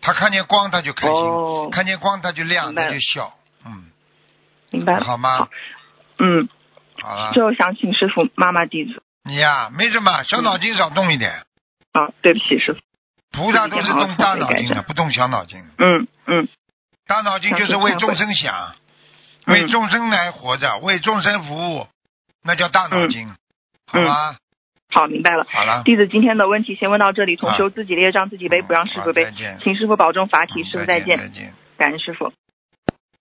[0.00, 1.68] 他看见光他就开心，哦。
[1.70, 3.41] 看见光他就亮，他就笑，嗯，
[4.72, 4.98] 明白。
[4.98, 5.04] 了。
[5.04, 5.36] 好吗？
[5.38, 5.48] 好？
[6.18, 6.48] 嗯，
[7.00, 11.30] 好了，最后想请师傅妈妈弟子你呀、没什么，小脑筋少动一点，
[11.92, 12.80] 啊，对不起师傅。
[13.32, 15.58] 菩萨都是动大脑筋的，不动小脑筋。
[15.78, 16.48] 嗯嗯。
[17.06, 18.74] 大脑筋就是为众生想，
[19.46, 19.68] 为嗯。
[19.68, 21.86] 众生来活着，为众生服务，
[22.44, 23.28] 那叫大脑筋，
[23.86, 24.36] 好吗？
[24.92, 25.46] 好，明白了。
[25.48, 27.56] 好了，弟子今天的问题先问到这里，同啊。
[27.56, 31.54] 修自己列账自己背，不让师傅背再见，请师傅保重法体，嗯师傅再见，再见。
[31.78, 32.32] 感恩师傅。